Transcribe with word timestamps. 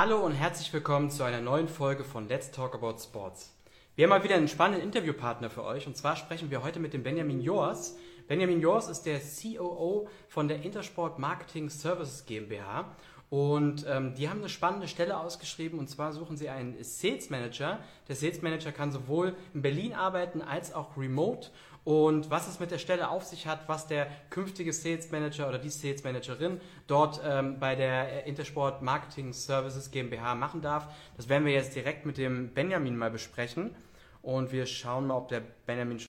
Hallo 0.00 0.20
und 0.20 0.30
herzlich 0.30 0.72
willkommen 0.72 1.10
zu 1.10 1.24
einer 1.24 1.40
neuen 1.40 1.66
Folge 1.66 2.04
von 2.04 2.28
Let's 2.28 2.52
Talk 2.52 2.76
About 2.76 2.98
Sports. 3.02 3.52
Wir 3.96 4.04
haben 4.04 4.10
mal 4.10 4.22
wieder 4.22 4.36
einen 4.36 4.46
spannenden 4.46 4.84
Interviewpartner 4.84 5.50
für 5.50 5.64
euch 5.64 5.88
und 5.88 5.96
zwar 5.96 6.14
sprechen 6.14 6.52
wir 6.52 6.62
heute 6.62 6.78
mit 6.78 6.92
dem 6.92 7.02
Benjamin 7.02 7.40
Joas. 7.40 7.96
Benjamin 8.28 8.60
Joas 8.60 8.88
ist 8.88 9.06
der 9.06 9.18
COO 9.18 10.06
von 10.28 10.46
der 10.46 10.62
Intersport 10.62 11.18
Marketing 11.18 11.68
Services 11.68 12.26
GmbH 12.26 12.94
und 13.28 13.86
ähm, 13.88 14.14
die 14.14 14.28
haben 14.28 14.38
eine 14.38 14.48
spannende 14.48 14.86
Stelle 14.86 15.18
ausgeschrieben 15.18 15.80
und 15.80 15.88
zwar 15.88 16.12
suchen 16.12 16.36
sie 16.36 16.48
einen 16.48 16.76
Sales 16.84 17.28
Manager. 17.28 17.80
Der 18.06 18.14
Sales 18.14 18.40
Manager 18.40 18.70
kann 18.70 18.92
sowohl 18.92 19.34
in 19.52 19.62
Berlin 19.62 19.94
arbeiten 19.94 20.42
als 20.42 20.72
auch 20.72 20.96
remote 20.96 21.48
und 21.88 22.30
was 22.30 22.46
es 22.48 22.60
mit 22.60 22.70
der 22.70 22.76
Stelle 22.76 23.08
auf 23.08 23.24
sich 23.24 23.46
hat, 23.46 23.66
was 23.66 23.86
der 23.86 24.08
künftige 24.28 24.74
Sales 24.74 25.10
Manager 25.10 25.48
oder 25.48 25.58
die 25.58 25.70
Sales 25.70 26.04
Managerin 26.04 26.60
dort 26.86 27.18
ähm, 27.24 27.58
bei 27.58 27.76
der 27.76 28.26
Intersport 28.26 28.82
Marketing 28.82 29.32
Services 29.32 29.90
GmbH 29.90 30.34
machen 30.34 30.60
darf, 30.60 30.86
das 31.16 31.30
werden 31.30 31.46
wir 31.46 31.54
jetzt 31.54 31.74
direkt 31.74 32.04
mit 32.04 32.18
dem 32.18 32.52
Benjamin 32.52 32.94
mal 32.94 33.10
besprechen 33.10 33.74
und 34.20 34.52
wir 34.52 34.66
schauen 34.66 35.06
mal, 35.06 35.16
ob 35.16 35.28
der 35.28 35.40
Benjamin 35.40 35.98
schon 35.98 36.08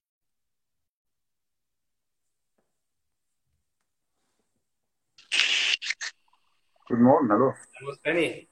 Guten 6.90 7.04
Morgen, 7.04 7.32
hallo. 7.32 7.54
Servus 7.78 8.00
Benny. 8.00 8.50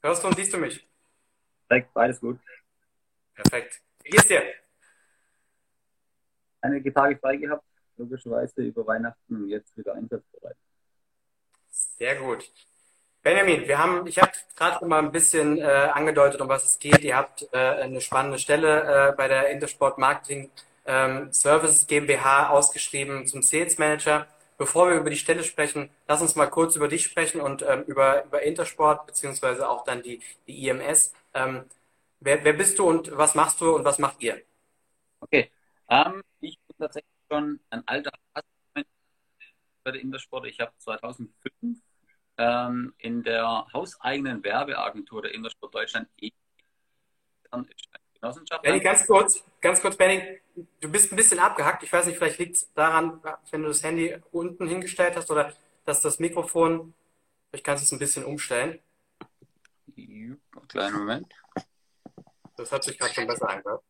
Hörst 0.00 0.22
du 0.22 0.28
und 0.28 0.36
siehst 0.36 0.52
du 0.52 0.58
mich? 0.58 0.88
Perfekt, 1.66 1.92
beides 1.92 2.20
gut. 2.20 2.38
Perfekt. 3.34 3.80
Wie 4.04 4.10
geht's 4.10 4.28
dir? 4.28 4.44
Einige 6.60 6.92
Tage 6.92 7.16
frei 7.18 7.36
gehabt, 7.36 7.64
logischerweise 7.96 8.62
über 8.62 8.86
Weihnachten 8.86 9.36
und 9.36 9.48
jetzt 9.48 9.76
wieder 9.76 9.94
einsatzbereit. 9.94 10.56
Sehr 11.70 12.16
gut. 12.16 12.50
Benjamin, 13.22 13.66
wir 13.66 13.78
haben, 13.78 14.06
ich 14.06 14.18
habe 14.18 14.32
gerade 14.56 14.86
mal 14.86 15.00
ein 15.00 15.12
bisschen 15.12 15.58
äh, 15.58 15.62
angedeutet, 15.62 16.40
um 16.40 16.48
was 16.48 16.64
es 16.64 16.78
geht. 16.78 17.02
Ihr 17.02 17.16
habt 17.16 17.48
äh, 17.52 17.56
eine 17.56 18.00
spannende 18.00 18.38
Stelle 18.38 19.10
äh, 19.10 19.12
bei 19.16 19.28
der 19.28 19.50
Intersport 19.50 19.98
Marketing 19.98 20.50
ähm, 20.86 21.32
Services 21.32 21.86
GmbH 21.86 22.48
ausgeschrieben 22.50 23.26
zum 23.26 23.42
Sales 23.42 23.78
Manager. 23.78 24.26
Bevor 24.56 24.88
wir 24.88 24.96
über 24.96 25.10
die 25.10 25.16
Stelle 25.16 25.44
sprechen, 25.44 25.90
lass 26.08 26.22
uns 26.22 26.34
mal 26.34 26.46
kurz 26.46 26.74
über 26.74 26.88
dich 26.88 27.04
sprechen 27.04 27.40
und 27.40 27.62
ähm, 27.62 27.84
über, 27.86 28.24
über 28.24 28.42
Intersport 28.42 29.06
beziehungsweise 29.06 29.68
auch 29.68 29.84
dann 29.84 30.02
die, 30.02 30.20
die 30.46 30.66
IMS. 30.66 31.12
Ähm, 31.34 31.64
wer, 32.20 32.42
wer 32.44 32.54
bist 32.54 32.78
du 32.78 32.88
und 32.88 33.16
was 33.16 33.34
machst 33.34 33.60
du 33.60 33.74
und 33.74 33.84
was 33.84 33.98
macht 33.98 34.22
ihr? 34.22 34.40
Okay, 35.20 35.50
ähm, 35.88 36.22
ich 36.40 36.58
bin 36.66 36.76
tatsächlich 36.78 37.12
schon 37.30 37.60
ein 37.70 37.86
alter 37.86 38.12
bei 39.88 39.92
der 39.92 40.00
Intersport. 40.00 40.46
Ich 40.46 40.60
habe 40.60 40.72
2005 40.78 41.78
ähm, 42.36 42.94
in 42.98 43.22
der 43.22 43.66
hauseigenen 43.72 44.42
Werbeagentur 44.44 45.22
der 45.22 45.34
Intersport 45.34 45.74
Deutschland 45.74 46.08
e 46.20 46.30
Genossenschaft. 48.20 48.62
Benny, 48.62 48.80
ganz 48.80 49.06
kurz, 49.06 49.42
ganz 49.60 49.80
kurz, 49.80 49.96
Benny, 49.96 50.40
du 50.80 50.90
bist 50.90 51.12
ein 51.12 51.16
bisschen 51.16 51.38
abgehackt. 51.38 51.82
Ich 51.82 51.92
weiß 51.92 52.06
nicht, 52.06 52.18
vielleicht 52.18 52.38
liegt 52.38 52.56
es 52.56 52.72
daran, 52.74 53.22
wenn 53.50 53.62
du 53.62 53.68
das 53.68 53.82
Handy 53.82 54.16
unten 54.32 54.66
hingestellt 54.66 55.16
hast 55.16 55.30
oder 55.30 55.52
dass 55.84 56.02
das 56.02 56.18
Mikrofon, 56.18 56.94
vielleicht 57.48 57.64
kannst 57.64 57.82
du 57.82 57.84
es 57.86 57.92
ein 57.92 57.98
bisschen 57.98 58.24
umstellen. 58.24 58.80
Kleinen 60.68 60.98
Moment. 60.98 61.32
Das 62.56 62.70
hat 62.72 62.84
sich 62.84 62.98
gerade 62.98 63.14
schon 63.14 63.26
besser 63.26 63.48
angehört. 63.48 63.82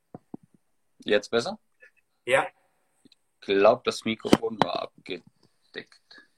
Jetzt 0.99 1.31
besser? 1.31 1.59
Ja. 2.29 2.47
Ich 3.05 3.41
glaube, 3.41 3.81
das 3.87 4.05
Mikrofon 4.05 4.63
war 4.63 4.83
abgedeckt. 4.83 6.29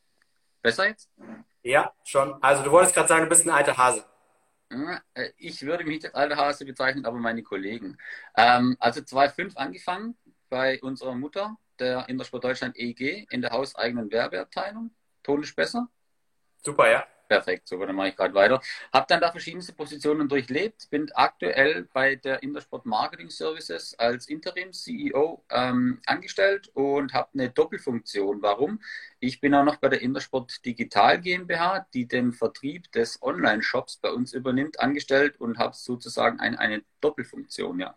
Besser 0.62 0.86
jetzt? 0.86 1.10
Ja, 1.62 1.92
schon. 2.04 2.40
Also 2.40 2.62
du 2.62 2.70
wolltest 2.70 2.94
gerade 2.94 3.08
sagen, 3.08 3.24
du 3.24 3.28
bist 3.28 3.44
ein 3.44 3.50
alter 3.50 3.76
Hase. 3.76 4.04
Äh, 5.14 5.30
ich 5.36 5.60
würde 5.62 5.82
mich 5.82 5.94
nicht 5.94 6.04
als 6.04 6.14
alter 6.14 6.36
Hase 6.36 6.64
bezeichnen, 6.64 7.04
aber 7.04 7.18
meine 7.18 7.42
Kollegen. 7.42 7.98
Ähm, 8.36 8.76
also 8.78 9.02
2005 9.02 9.56
angefangen 9.56 10.16
bei 10.48 10.80
unserer 10.80 11.16
Mutter, 11.16 11.56
der 11.80 12.08
Intersport 12.08 12.44
Deutschland 12.44 12.76
EG, 12.76 13.26
in 13.28 13.40
der 13.40 13.50
hauseigenen 13.50 14.12
Werbeabteilung. 14.12 14.94
Ton 15.24 15.42
ist 15.42 15.56
besser? 15.56 15.88
Super, 16.62 16.88
ja. 16.88 17.04
Perfekt, 17.30 17.68
so, 17.68 17.78
dann 17.78 17.94
mache 17.94 18.08
ich 18.08 18.16
gerade 18.16 18.34
weiter. 18.34 18.60
Habe 18.92 19.06
dann 19.08 19.20
da 19.20 19.30
verschiedenste 19.30 19.72
Positionen 19.72 20.28
durchlebt, 20.28 20.90
bin 20.90 21.12
aktuell 21.14 21.86
bei 21.92 22.16
der 22.16 22.42
Intersport 22.42 22.86
Marketing 22.86 23.30
Services 23.30 23.96
als 24.00 24.26
Interim-CEO 24.26 25.44
ähm, 25.48 26.00
angestellt 26.06 26.72
und 26.74 27.14
habe 27.14 27.28
eine 27.34 27.48
Doppelfunktion. 27.50 28.42
Warum? 28.42 28.80
Ich 29.20 29.40
bin 29.40 29.54
auch 29.54 29.62
noch 29.62 29.76
bei 29.76 29.88
der 29.88 30.02
Intersport 30.02 30.64
Digital 30.64 31.20
GmbH, 31.20 31.86
die 31.94 32.08
den 32.08 32.32
Vertrieb 32.32 32.90
des 32.90 33.22
Online-Shops 33.22 33.98
bei 33.98 34.10
uns 34.10 34.32
übernimmt, 34.32 34.80
angestellt 34.80 35.38
und 35.38 35.58
habe 35.58 35.76
sozusagen 35.76 36.40
ein, 36.40 36.56
eine 36.56 36.82
Doppelfunktion, 37.00 37.78
ja. 37.78 37.94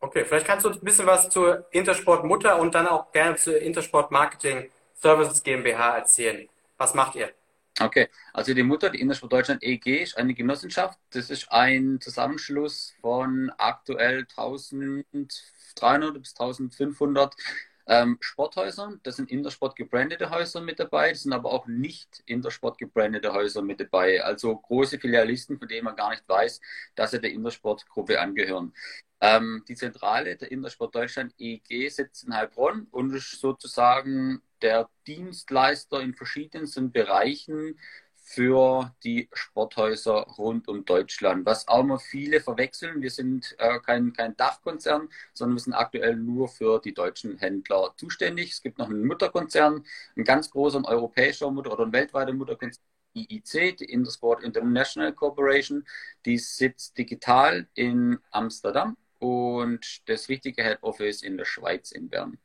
Okay, 0.00 0.26
vielleicht 0.26 0.46
kannst 0.46 0.66
du 0.66 0.68
uns 0.68 0.82
ein 0.82 0.84
bisschen 0.84 1.06
was 1.06 1.30
zur 1.30 1.66
Intersport 1.70 2.24
Mutter 2.24 2.60
und 2.60 2.74
dann 2.74 2.86
auch 2.88 3.10
gerne 3.12 3.36
zur 3.36 3.58
Intersport 3.58 4.10
Marketing 4.10 4.70
Services 4.92 5.42
GmbH 5.42 5.96
erzählen. 5.96 6.46
Was 6.76 6.92
macht 6.92 7.14
ihr? 7.14 7.32
Okay, 7.78 8.08
also 8.32 8.54
die 8.54 8.62
Mutter, 8.62 8.88
die 8.88 9.00
Intersport 9.00 9.32
Deutschland 9.34 9.62
EG, 9.62 10.02
ist 10.02 10.16
eine 10.16 10.32
Genossenschaft. 10.32 10.98
Das 11.10 11.28
ist 11.28 11.52
ein 11.52 12.00
Zusammenschluss 12.00 12.94
von 13.02 13.52
aktuell 13.58 14.20
1300 14.20 16.18
bis 16.18 16.34
1500 16.40 17.36
ähm, 17.86 18.18
Sporthäusern. 18.20 19.00
Das 19.02 19.16
sind 19.16 19.30
Intersport 19.30 19.76
gebrandete 19.76 20.30
Häuser 20.30 20.60
mit 20.60 20.80
dabei, 20.80 21.10
das 21.10 21.22
sind 21.22 21.32
aber 21.32 21.52
auch 21.52 21.66
nicht 21.66 22.22
Intersport 22.26 22.78
gebrandete 22.78 23.32
Häuser 23.32 23.62
mit 23.62 23.80
dabei. 23.80 24.22
Also 24.22 24.56
große 24.56 24.98
Filialisten, 24.98 25.58
von 25.58 25.68
denen 25.68 25.84
man 25.84 25.96
gar 25.96 26.10
nicht 26.10 26.28
weiß, 26.28 26.60
dass 26.94 27.12
sie 27.12 27.20
der 27.20 27.32
Intersport-Gruppe 27.32 28.20
angehören. 28.20 28.72
Ähm, 29.20 29.64
die 29.66 29.74
Zentrale 29.74 30.36
der 30.36 30.50
Intersport 30.50 30.94
Deutschland 30.94 31.34
EG 31.38 31.88
sitzt 31.88 32.24
in 32.24 32.34
Heilbronn 32.34 32.86
und 32.90 33.14
ist 33.14 33.40
sozusagen 33.40 34.42
der 34.62 34.88
Dienstleister 35.06 36.00
in 36.00 36.14
verschiedensten 36.14 36.92
Bereichen 36.92 37.78
für 38.26 38.92
die 39.04 39.28
Sporthäuser 39.32 40.22
rund 40.36 40.66
um 40.66 40.84
Deutschland. 40.84 41.46
Was 41.46 41.68
auch 41.68 41.80
immer 41.80 42.00
viele 42.00 42.40
verwechseln, 42.40 43.00
wir 43.00 43.10
sind 43.10 43.54
äh, 43.58 43.78
kein, 43.78 44.12
kein 44.12 44.36
Dachkonzern, 44.36 45.08
sondern 45.32 45.56
wir 45.56 45.60
sind 45.60 45.74
aktuell 45.74 46.16
nur 46.16 46.48
für 46.48 46.80
die 46.80 46.92
deutschen 46.92 47.38
Händler 47.38 47.94
zuständig. 47.96 48.50
Es 48.50 48.62
gibt 48.62 48.78
noch 48.78 48.90
einen 48.90 49.06
Mutterkonzern, 49.06 49.84
ein 50.16 50.24
ganz 50.24 50.50
großer 50.50 50.78
ein 50.78 50.84
europäischer 50.84 51.52
Mutter- 51.52 51.72
oder 51.72 51.84
ein 51.86 51.92
weltweiter 51.92 52.32
Mutterkonzern, 52.32 52.82
IIC, 53.14 53.78
die 53.78 53.84
Intersport 53.84 54.42
International 54.42 55.12
Corporation, 55.12 55.86
die 56.24 56.38
sitzt 56.38 56.98
digital 56.98 57.68
in 57.74 58.18
Amsterdam 58.32 58.96
und 59.20 60.02
das 60.08 60.28
richtige 60.28 60.64
Head 60.64 60.82
Office 60.82 61.22
in 61.22 61.36
der 61.36 61.44
Schweiz 61.44 61.92
in 61.92 62.08
Bern. 62.08 62.38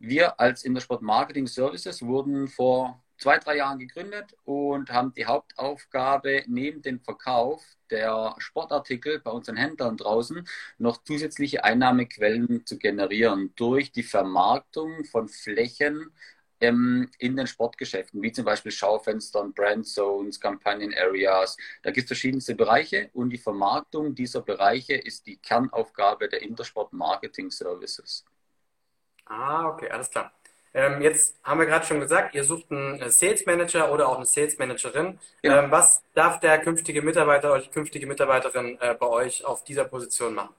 Wir 0.00 0.40
als 0.40 0.64
Intersport 0.64 1.02
Marketing 1.02 1.46
Services 1.46 2.02
wurden 2.02 2.48
vor 2.48 3.03
zwei, 3.18 3.38
drei 3.38 3.56
Jahren 3.56 3.78
gegründet 3.78 4.34
und 4.44 4.90
haben 4.90 5.12
die 5.14 5.26
Hauptaufgabe, 5.26 6.44
neben 6.46 6.82
dem 6.82 7.00
Verkauf 7.00 7.64
der 7.90 8.34
Sportartikel 8.38 9.20
bei 9.20 9.30
unseren 9.30 9.56
Händlern 9.56 9.96
draußen 9.96 10.46
noch 10.78 11.02
zusätzliche 11.04 11.64
Einnahmequellen 11.64 12.66
zu 12.66 12.78
generieren 12.78 13.52
durch 13.56 13.92
die 13.92 14.02
Vermarktung 14.02 15.04
von 15.04 15.28
Flächen 15.28 16.12
ähm, 16.60 17.10
in 17.18 17.36
den 17.36 17.46
Sportgeschäften, 17.46 18.22
wie 18.22 18.32
zum 18.32 18.44
Beispiel 18.44 18.72
Schaufenstern, 18.72 19.52
Brand 19.54 19.86
Zones, 19.86 20.40
Companion 20.40 20.94
Areas. 20.94 21.56
Da 21.82 21.90
gibt 21.90 22.04
es 22.04 22.08
verschiedenste 22.08 22.54
Bereiche 22.54 23.10
und 23.12 23.30
die 23.30 23.38
Vermarktung 23.38 24.14
dieser 24.14 24.42
Bereiche 24.42 24.94
ist 24.94 25.26
die 25.26 25.36
Kernaufgabe 25.36 26.28
der 26.28 26.42
Intersport 26.42 26.92
Marketing 26.92 27.50
Services. 27.50 28.24
Ah, 29.26 29.68
okay, 29.68 29.88
alles 29.90 30.08
klar. 30.10 30.32
Ähm, 30.76 31.00
jetzt 31.02 31.38
haben 31.44 31.60
wir 31.60 31.66
gerade 31.66 31.86
schon 31.86 32.00
gesagt, 32.00 32.34
ihr 32.34 32.42
sucht 32.42 32.70
einen 32.72 33.00
äh, 33.00 33.08
Sales 33.08 33.46
Manager 33.46 33.92
oder 33.92 34.08
auch 34.08 34.16
eine 34.16 34.26
Sales 34.26 34.58
Managerin. 34.58 35.20
Ja. 35.42 35.62
Ähm, 35.62 35.70
was 35.70 36.02
darf 36.14 36.40
der 36.40 36.58
künftige 36.58 37.00
Mitarbeiter 37.00 37.52
oder 37.52 37.62
die 37.62 37.70
künftige 37.70 38.08
Mitarbeiterin 38.08 38.76
äh, 38.80 38.94
bei 38.94 39.06
euch 39.06 39.44
auf 39.44 39.62
dieser 39.62 39.84
Position 39.84 40.34
machen? 40.34 40.52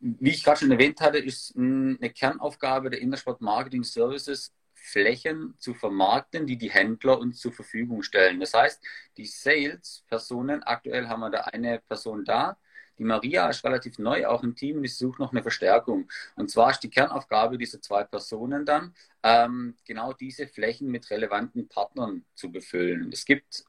Wie 0.00 0.30
ich 0.30 0.42
gerade 0.42 0.60
schon 0.60 0.72
erwähnt 0.72 1.00
hatte, 1.00 1.18
ist 1.18 1.54
eine 1.54 2.10
Kernaufgabe 2.10 2.90
der 2.90 3.00
Intersport 3.00 3.40
Marketing 3.40 3.84
Services, 3.84 4.52
Flächen 4.74 5.54
zu 5.58 5.74
vermarkten, 5.74 6.46
die 6.46 6.56
die 6.56 6.70
Händler 6.70 7.18
uns 7.18 7.38
zur 7.38 7.52
Verfügung 7.52 8.02
stellen. 8.02 8.40
Das 8.40 8.52
heißt, 8.52 8.82
die 9.16 9.26
Sales-Personen, 9.26 10.62
aktuell 10.64 11.06
haben 11.06 11.20
wir 11.20 11.30
da 11.30 11.42
eine 11.42 11.78
Person 11.86 12.24
da, 12.24 12.56
die 12.98 13.04
Maria 13.04 13.48
ist 13.48 13.64
relativ 13.64 13.98
neu 13.98 14.26
auch 14.26 14.42
im 14.42 14.54
Team 14.54 14.78
und 14.78 14.84
ich 14.84 14.96
suche 14.96 15.20
noch 15.20 15.32
eine 15.32 15.42
Verstärkung. 15.42 16.10
Und 16.36 16.50
zwar 16.50 16.70
ist 16.70 16.80
die 16.80 16.90
Kernaufgabe 16.90 17.58
dieser 17.58 17.80
zwei 17.80 18.04
Personen 18.04 18.64
dann, 18.66 18.94
ähm, 19.22 19.76
genau 19.84 20.12
diese 20.12 20.46
Flächen 20.46 20.88
mit 20.88 21.10
relevanten 21.10 21.68
Partnern 21.68 22.24
zu 22.34 22.52
befüllen. 22.52 23.10
Es 23.12 23.24
gibt 23.24 23.64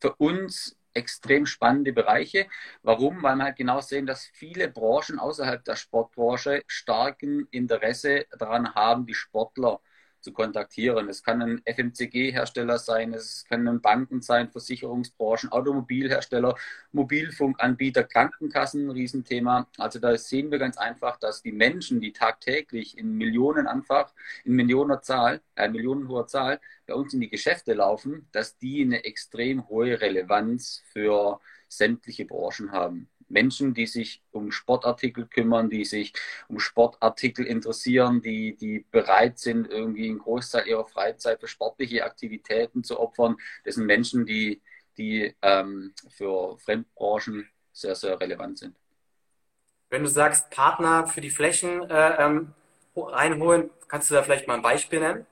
für 0.00 0.14
uns 0.16 0.76
extrem 0.94 1.46
spannende 1.46 1.92
Bereiche. 1.92 2.46
Warum? 2.82 3.22
Weil 3.22 3.36
wir 3.36 3.44
halt 3.44 3.56
genau 3.56 3.80
sehen, 3.80 4.06
dass 4.06 4.26
viele 4.26 4.68
Branchen 4.68 5.18
außerhalb 5.18 5.64
der 5.64 5.76
Sportbranche 5.76 6.62
starken 6.66 7.46
Interesse 7.50 8.26
daran 8.38 8.74
haben, 8.74 9.06
die 9.06 9.14
Sportler 9.14 9.80
zu 10.22 10.32
kontaktieren. 10.32 11.08
Es 11.08 11.22
kann 11.22 11.42
ein 11.42 11.62
FMCG-Hersteller 11.64 12.78
sein, 12.78 13.12
es 13.12 13.44
können 13.48 13.80
Banken 13.80 14.22
sein, 14.22 14.50
Versicherungsbranchen, 14.50 15.52
Automobilhersteller, 15.52 16.54
Mobilfunkanbieter, 16.92 18.04
Krankenkassen, 18.04 18.90
Riesenthema. 18.90 19.68
Also 19.78 19.98
da 19.98 20.16
sehen 20.16 20.50
wir 20.50 20.58
ganz 20.58 20.78
einfach, 20.78 21.18
dass 21.18 21.42
die 21.42 21.52
Menschen, 21.52 22.00
die 22.00 22.12
tagtäglich 22.12 22.96
in 22.96 23.16
Millionen 23.16 23.66
einfach, 23.66 24.12
in 24.44 24.54
Millioner 24.54 25.02
Zahl, 25.02 25.40
äh, 25.56 25.68
millionenhoher 25.68 26.26
Zahl 26.26 26.60
bei 26.86 26.94
uns 26.94 27.12
in 27.14 27.20
die 27.20 27.30
Geschäfte 27.30 27.74
laufen, 27.74 28.28
dass 28.32 28.56
die 28.58 28.82
eine 28.82 29.04
extrem 29.04 29.68
hohe 29.68 30.00
Relevanz 30.00 30.82
für 30.92 31.40
sämtliche 31.68 32.26
Branchen 32.26 32.72
haben. 32.72 33.08
Menschen, 33.32 33.74
die 33.74 33.86
sich 33.86 34.22
um 34.30 34.52
Sportartikel 34.52 35.26
kümmern, 35.26 35.70
die 35.70 35.84
sich 35.84 36.12
um 36.48 36.58
Sportartikel 36.58 37.46
interessieren, 37.46 38.20
die, 38.22 38.54
die 38.56 38.84
bereit 38.90 39.38
sind, 39.38 39.68
irgendwie 39.68 40.08
einen 40.08 40.18
Großteil 40.18 40.66
ihrer 40.66 40.84
Freizeit 40.84 41.40
für 41.40 41.48
sportliche 41.48 42.04
Aktivitäten 42.04 42.84
zu 42.84 43.00
opfern. 43.00 43.36
Das 43.64 43.74
sind 43.76 43.86
Menschen, 43.86 44.26
die, 44.26 44.60
die 44.96 45.34
ähm, 45.42 45.94
für 46.10 46.58
Fremdbranchen 46.58 47.48
sehr, 47.72 47.94
sehr 47.94 48.20
relevant 48.20 48.58
sind. 48.58 48.76
Wenn 49.88 50.02
du 50.02 50.08
sagst, 50.08 50.50
Partner 50.50 51.06
für 51.06 51.20
die 51.20 51.30
Flächen 51.30 51.82
äh, 51.90 52.24
ähm, 52.24 52.54
reinholen, 52.96 53.70
kannst 53.88 54.10
du 54.10 54.14
da 54.14 54.22
vielleicht 54.22 54.46
mal 54.46 54.54
ein 54.54 54.62
Beispiel 54.62 55.00
nennen? 55.00 55.26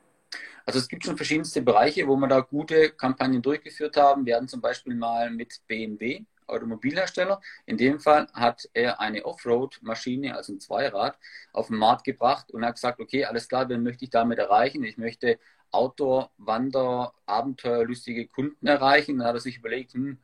Also 0.67 0.79
es 0.79 0.89
gibt 0.89 1.05
schon 1.05 1.17
verschiedenste 1.17 1.63
Bereiche, 1.63 2.07
wo 2.07 2.17
wir 2.17 2.29
da 2.29 2.41
gute 2.41 2.91
Kampagnen 2.91 3.43
durchgeführt 3.43 3.97
haben. 3.97 4.27
Wir 4.27 4.37
hatten 4.37 4.49
zum 4.49 4.61
Beispiel 4.61 4.95
mal 4.95 5.31
mit 5.31 5.61
BMW 5.67 6.25
Automobilhersteller. 6.51 7.41
In 7.67 7.77
dem 7.77 8.01
Fall 8.01 8.29
hat 8.33 8.69
er 8.73 9.01
eine 9.01 9.25
Offroad-Maschine, 9.25 10.37
also 10.37 10.53
ein 10.53 10.61
Zweirad, 10.61 11.19
auf 11.53 11.69
den 11.69 11.77
Markt 11.77 12.05
gebracht 12.05 12.51
und 12.51 12.65
hat 12.65 12.75
gesagt, 12.75 13.01
okay, 13.01 13.25
alles 13.25 13.49
klar, 13.49 13.69
wen 13.69 13.83
möchte 13.83 14.05
ich 14.05 14.11
damit 14.11 14.39
erreichen? 14.39 14.85
Ich 14.85 14.99
möchte 14.99 15.39
Outdoor, 15.71 16.31
Wander, 16.39 17.15
abenteuerlustige 17.27 18.27
Kunden 18.27 18.67
erreichen. 18.67 19.19
Dann 19.19 19.29
hat 19.29 19.37
er 19.37 19.41
sich 19.41 19.59
überlegt, 19.59 19.95
hm, 19.95 20.19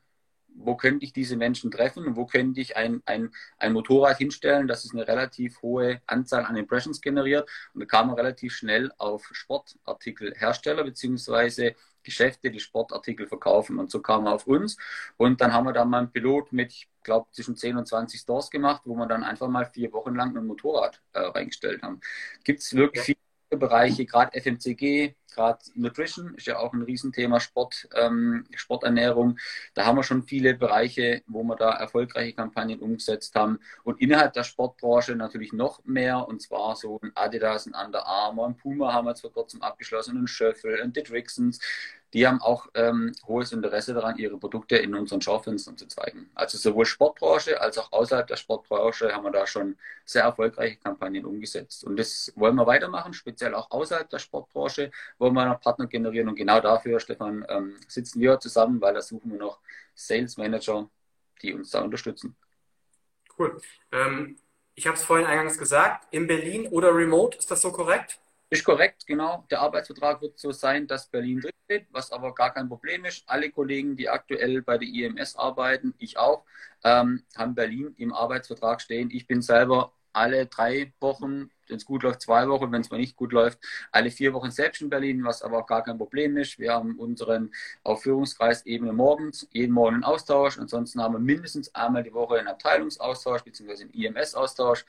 wo 0.58 0.74
könnte 0.76 1.04
ich 1.04 1.12
diese 1.12 1.36
Menschen 1.36 1.70
treffen? 1.70 2.16
Wo 2.16 2.26
könnte 2.26 2.60
ich 2.60 2.76
ein, 2.76 3.02
ein, 3.06 3.30
ein 3.58 3.72
Motorrad 3.72 4.18
hinstellen, 4.18 4.66
das 4.66 4.84
ist 4.84 4.94
eine 4.94 5.06
relativ 5.06 5.60
hohe 5.62 6.00
Anzahl 6.06 6.44
an 6.44 6.56
Impressions 6.56 7.00
generiert? 7.00 7.48
Und 7.74 7.80
da 7.80 7.86
kam 7.86 8.10
er 8.10 8.16
relativ 8.16 8.54
schnell 8.54 8.90
auf 8.98 9.28
Sportartikelhersteller 9.32 10.84
beziehungsweise 10.84 11.74
Geschäfte, 12.06 12.50
die 12.50 12.60
Sportartikel 12.60 13.26
verkaufen. 13.26 13.78
Und 13.78 13.90
so 13.90 14.00
kam 14.00 14.26
er 14.26 14.34
auf 14.34 14.46
uns. 14.46 14.78
Und 15.18 15.40
dann 15.40 15.52
haben 15.52 15.66
wir 15.66 15.72
da 15.74 15.84
mal 15.84 15.98
einen 15.98 16.12
Pilot 16.12 16.52
mit, 16.52 16.72
ich 16.72 16.88
glaube, 17.02 17.28
zwischen 17.32 17.56
10 17.56 17.76
und 17.76 17.86
20 17.86 18.20
Stores 18.20 18.50
gemacht, 18.50 18.82
wo 18.84 18.94
wir 18.94 19.06
dann 19.06 19.24
einfach 19.24 19.48
mal 19.48 19.66
vier 19.66 19.92
Wochen 19.92 20.14
lang 20.14 20.36
ein 20.36 20.46
Motorrad 20.46 21.02
äh, 21.12 21.20
reingestellt 21.20 21.82
haben. 21.82 22.00
Gibt 22.44 22.60
es 22.60 22.74
wirklich 22.74 23.18
viele 23.48 23.60
Bereiche, 23.60 24.06
gerade 24.06 24.40
FMCG, 24.40 25.14
gerade 25.34 25.58
Nutrition 25.74 26.34
ist 26.34 26.46
ja 26.46 26.58
auch 26.58 26.72
ein 26.72 26.82
Riesenthema, 26.82 27.38
Sport, 27.40 27.88
ähm, 27.94 28.46
Sporternährung. 28.56 29.38
Da 29.74 29.84
haben 29.84 29.96
wir 29.96 30.02
schon 30.02 30.22
viele 30.22 30.54
Bereiche, 30.54 31.22
wo 31.26 31.42
wir 31.44 31.56
da 31.56 31.72
erfolgreiche 31.72 32.34
Kampagnen 32.34 32.80
umgesetzt 32.80 33.34
haben. 33.34 33.60
Und 33.84 34.00
innerhalb 34.00 34.32
der 34.32 34.44
Sportbranche 34.44 35.14
natürlich 35.14 35.52
noch 35.52 35.84
mehr, 35.84 36.26
und 36.26 36.42
zwar 36.42 36.74
so 36.74 36.98
ein 37.02 37.12
Adidas, 37.14 37.66
ein 37.66 37.74
Under 37.74 38.06
Armour, 38.06 38.46
ein 38.46 38.56
Puma 38.56 38.92
haben 38.92 39.04
wir 39.04 39.10
jetzt 39.10 39.20
vor 39.20 39.32
kurzem 39.32 39.62
abgeschlossen, 39.62 40.16
ein 40.16 40.26
Schöffel, 40.26 40.80
ein 40.82 40.92
Didricksons 40.92 41.60
die 42.16 42.26
haben 42.26 42.40
auch 42.40 42.68
ähm, 42.72 43.12
hohes 43.26 43.52
Interesse 43.52 43.92
daran, 43.92 44.16
ihre 44.16 44.38
Produkte 44.38 44.78
in 44.78 44.94
unseren 44.94 45.20
Schaufenstern 45.20 45.76
zu 45.76 45.86
zeigen. 45.86 46.30
Also 46.34 46.56
sowohl 46.56 46.86
Sportbranche 46.86 47.60
als 47.60 47.76
auch 47.76 47.92
außerhalb 47.92 48.26
der 48.26 48.36
Sportbranche 48.36 49.12
haben 49.12 49.24
wir 49.24 49.32
da 49.32 49.46
schon 49.46 49.76
sehr 50.06 50.22
erfolgreiche 50.22 50.78
Kampagnen 50.78 51.26
umgesetzt. 51.26 51.84
Und 51.84 51.98
das 51.98 52.32
wollen 52.34 52.54
wir 52.54 52.66
weitermachen, 52.66 53.12
speziell 53.12 53.54
auch 53.54 53.70
außerhalb 53.70 54.08
der 54.08 54.18
Sportbranche 54.18 54.90
wollen 55.18 55.34
wir 55.34 55.44
noch 55.44 55.60
Partner 55.60 55.88
generieren. 55.88 56.30
Und 56.30 56.36
genau 56.36 56.58
dafür, 56.58 57.00
Stefan, 57.00 57.44
ähm, 57.50 57.76
sitzen 57.86 58.18
wir 58.18 58.40
zusammen, 58.40 58.80
weil 58.80 58.94
da 58.94 59.02
suchen 59.02 59.32
wir 59.32 59.38
noch 59.38 59.60
Sales 59.94 60.38
Manager, 60.38 60.88
die 61.42 61.52
uns 61.52 61.68
da 61.68 61.82
unterstützen. 61.82 62.34
Cool. 63.38 63.60
Ähm, 63.92 64.38
ich 64.74 64.86
habe 64.86 64.96
es 64.96 65.04
vorhin 65.04 65.26
eingangs 65.26 65.58
gesagt, 65.58 66.06
in 66.12 66.26
Berlin 66.26 66.66
oder 66.68 66.94
remote, 66.94 67.36
ist 67.36 67.50
das 67.50 67.60
so 67.60 67.72
korrekt? 67.72 68.18
Ist 68.48 68.64
korrekt, 68.64 69.06
genau. 69.06 69.44
Der 69.50 69.60
Arbeitsvertrag 69.60 70.22
wird 70.22 70.38
so 70.38 70.52
sein, 70.52 70.86
dass 70.86 71.08
Berlin 71.08 71.40
drin 71.40 71.52
steht, 71.64 71.86
was 71.90 72.12
aber 72.12 72.32
gar 72.32 72.54
kein 72.54 72.68
Problem 72.68 73.04
ist. 73.04 73.24
Alle 73.28 73.50
Kollegen, 73.50 73.96
die 73.96 74.08
aktuell 74.08 74.62
bei 74.62 74.78
der 74.78 74.88
IMS 74.88 75.34
arbeiten, 75.34 75.94
ich 75.98 76.16
auch, 76.16 76.44
ähm, 76.84 77.24
haben 77.36 77.56
Berlin 77.56 77.94
im 77.98 78.12
Arbeitsvertrag 78.12 78.80
stehen. 78.80 79.10
Ich 79.10 79.26
bin 79.26 79.42
selber 79.42 79.92
alle 80.12 80.46
drei 80.46 80.92
Wochen, 81.00 81.50
wenn 81.68 81.76
es 81.76 81.84
gut 81.84 82.04
läuft, 82.04 82.22
zwei 82.22 82.48
Wochen, 82.48 82.70
wenn 82.72 82.80
es 82.80 82.90
mal 82.90 82.98
nicht 82.98 83.16
gut 83.16 83.32
läuft, 83.32 83.58
alle 83.90 84.10
vier 84.12 84.32
Wochen 84.32 84.50
selbst 84.52 84.80
in 84.80 84.88
Berlin, 84.90 85.24
was 85.24 85.42
aber 85.42 85.58
auch 85.58 85.66
gar 85.66 85.82
kein 85.82 85.98
Problem 85.98 86.36
ist. 86.36 86.58
Wir 86.58 86.72
haben 86.72 86.98
unseren 86.98 87.52
auf 87.82 88.02
Führungskreisebene 88.04 88.92
morgens, 88.92 89.48
jeden 89.50 89.72
Morgen 89.72 89.96
einen 89.96 90.04
Austausch. 90.04 90.56
Ansonsten 90.58 91.02
haben 91.02 91.14
wir 91.14 91.18
mindestens 91.18 91.74
einmal 91.74 92.04
die 92.04 92.14
Woche 92.14 92.38
einen 92.38 92.48
Abteilungsaustausch 92.48 93.42
bzw. 93.42 93.82
einen 93.82 93.90
IMS-Austausch. 93.90 94.84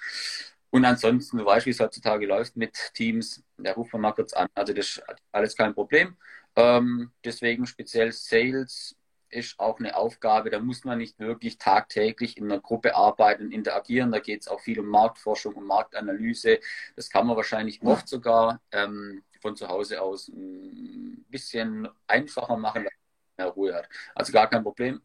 Und 0.69 0.85
ansonsten, 0.85 1.37
du 1.37 1.45
weißt, 1.45 1.65
wie 1.65 1.71
es 1.71 1.79
heutzutage 1.79 2.25
läuft 2.25 2.57
mit 2.57 2.75
Teams, 2.93 3.43
da 3.57 3.71
ruft 3.73 3.93
man 3.93 4.01
mal 4.01 4.11
kurz 4.11 4.33
an. 4.33 4.47
Also 4.53 4.73
das 4.73 4.87
ist 4.87 5.03
alles 5.31 5.55
kein 5.55 5.73
Problem. 5.73 6.17
Ähm, 6.55 7.11
deswegen 7.23 7.65
speziell 7.65 8.11
Sales 8.11 8.95
ist 9.29 9.59
auch 9.59 9.79
eine 9.79 9.95
Aufgabe, 9.95 10.49
da 10.49 10.59
muss 10.59 10.83
man 10.83 10.99
nicht 10.99 11.19
wirklich 11.19 11.57
tagtäglich 11.57 12.37
in 12.37 12.45
einer 12.45 12.61
Gruppe 12.61 12.95
arbeiten 12.95 13.45
und 13.45 13.51
interagieren. 13.51 14.11
Da 14.11 14.19
geht 14.19 14.41
es 14.41 14.47
auch 14.47 14.59
viel 14.59 14.79
um 14.79 14.87
Marktforschung, 14.87 15.53
um 15.55 15.67
Marktanalyse. 15.67 16.59
Das 16.95 17.09
kann 17.09 17.27
man 17.27 17.35
wahrscheinlich 17.35 17.81
oft 17.83 18.07
sogar 18.07 18.61
ähm, 18.71 19.23
von 19.41 19.55
zu 19.55 19.67
Hause 19.67 20.01
aus 20.01 20.29
ein 20.29 21.25
bisschen 21.29 21.87
einfacher 22.07 22.57
machen, 22.57 22.85
wenn 22.85 22.91
man 23.37 23.45
mehr 23.45 23.53
Ruhe 23.53 23.75
hat. 23.75 23.89
Also 24.15 24.31
gar 24.31 24.49
kein 24.49 24.63
Problem. 24.63 25.01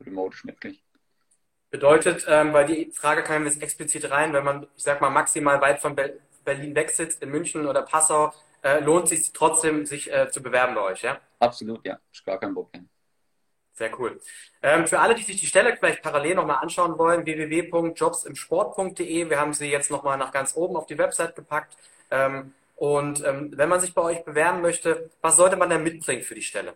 Remote 0.00 0.36
ist 0.36 0.44
möglich. 0.44 0.84
Bedeutet, 1.70 2.24
ähm, 2.28 2.52
weil 2.52 2.66
die 2.66 2.90
Frage 2.92 3.22
kam 3.22 3.44
jetzt 3.44 3.62
explizit 3.62 4.10
rein, 4.10 4.32
wenn 4.32 4.44
man, 4.44 4.62
ich 4.76 4.84
sag 4.84 5.00
mal, 5.00 5.10
maximal 5.10 5.60
weit 5.60 5.80
von 5.80 5.94
Berlin 5.94 6.74
weg 6.74 6.90
sitzt, 6.90 7.22
in 7.22 7.30
München 7.30 7.66
oder 7.66 7.82
Passau, 7.82 8.32
äh, 8.62 8.80
lohnt 8.80 9.04
es 9.04 9.10
sich 9.10 9.32
trotzdem, 9.32 9.84
sich 9.84 10.10
äh, 10.12 10.30
zu 10.30 10.42
bewerben 10.42 10.74
bei 10.74 10.80
euch, 10.80 11.02
ja? 11.02 11.20
Absolut, 11.38 11.84
ja. 11.84 11.98
Ist 12.10 12.24
gar 12.24 12.40
kein 12.40 12.54
Problem. 12.54 12.88
Sehr 13.74 13.96
cool. 14.00 14.20
Ähm, 14.62 14.86
für 14.88 14.98
alle, 14.98 15.14
die 15.14 15.22
sich 15.22 15.38
die 15.38 15.46
Stelle 15.46 15.76
vielleicht 15.76 16.02
parallel 16.02 16.34
nochmal 16.34 16.58
anschauen 16.62 16.98
wollen, 16.98 17.24
www.jobsimsport.de. 17.24 19.30
Wir 19.30 19.38
haben 19.38 19.52
sie 19.52 19.70
jetzt 19.70 19.90
nochmal 19.90 20.18
nach 20.18 20.32
ganz 20.32 20.56
oben 20.56 20.76
auf 20.76 20.86
die 20.86 20.98
Website 20.98 21.36
gepackt. 21.36 21.76
Ähm, 22.10 22.54
und 22.74 23.24
ähm, 23.24 23.52
wenn 23.56 23.68
man 23.68 23.80
sich 23.80 23.94
bei 23.94 24.02
euch 24.02 24.24
bewerben 24.24 24.62
möchte, 24.62 25.10
was 25.20 25.36
sollte 25.36 25.56
man 25.56 25.70
denn 25.70 25.84
mitbringen 25.84 26.22
für 26.22 26.34
die 26.34 26.42
Stelle? 26.42 26.74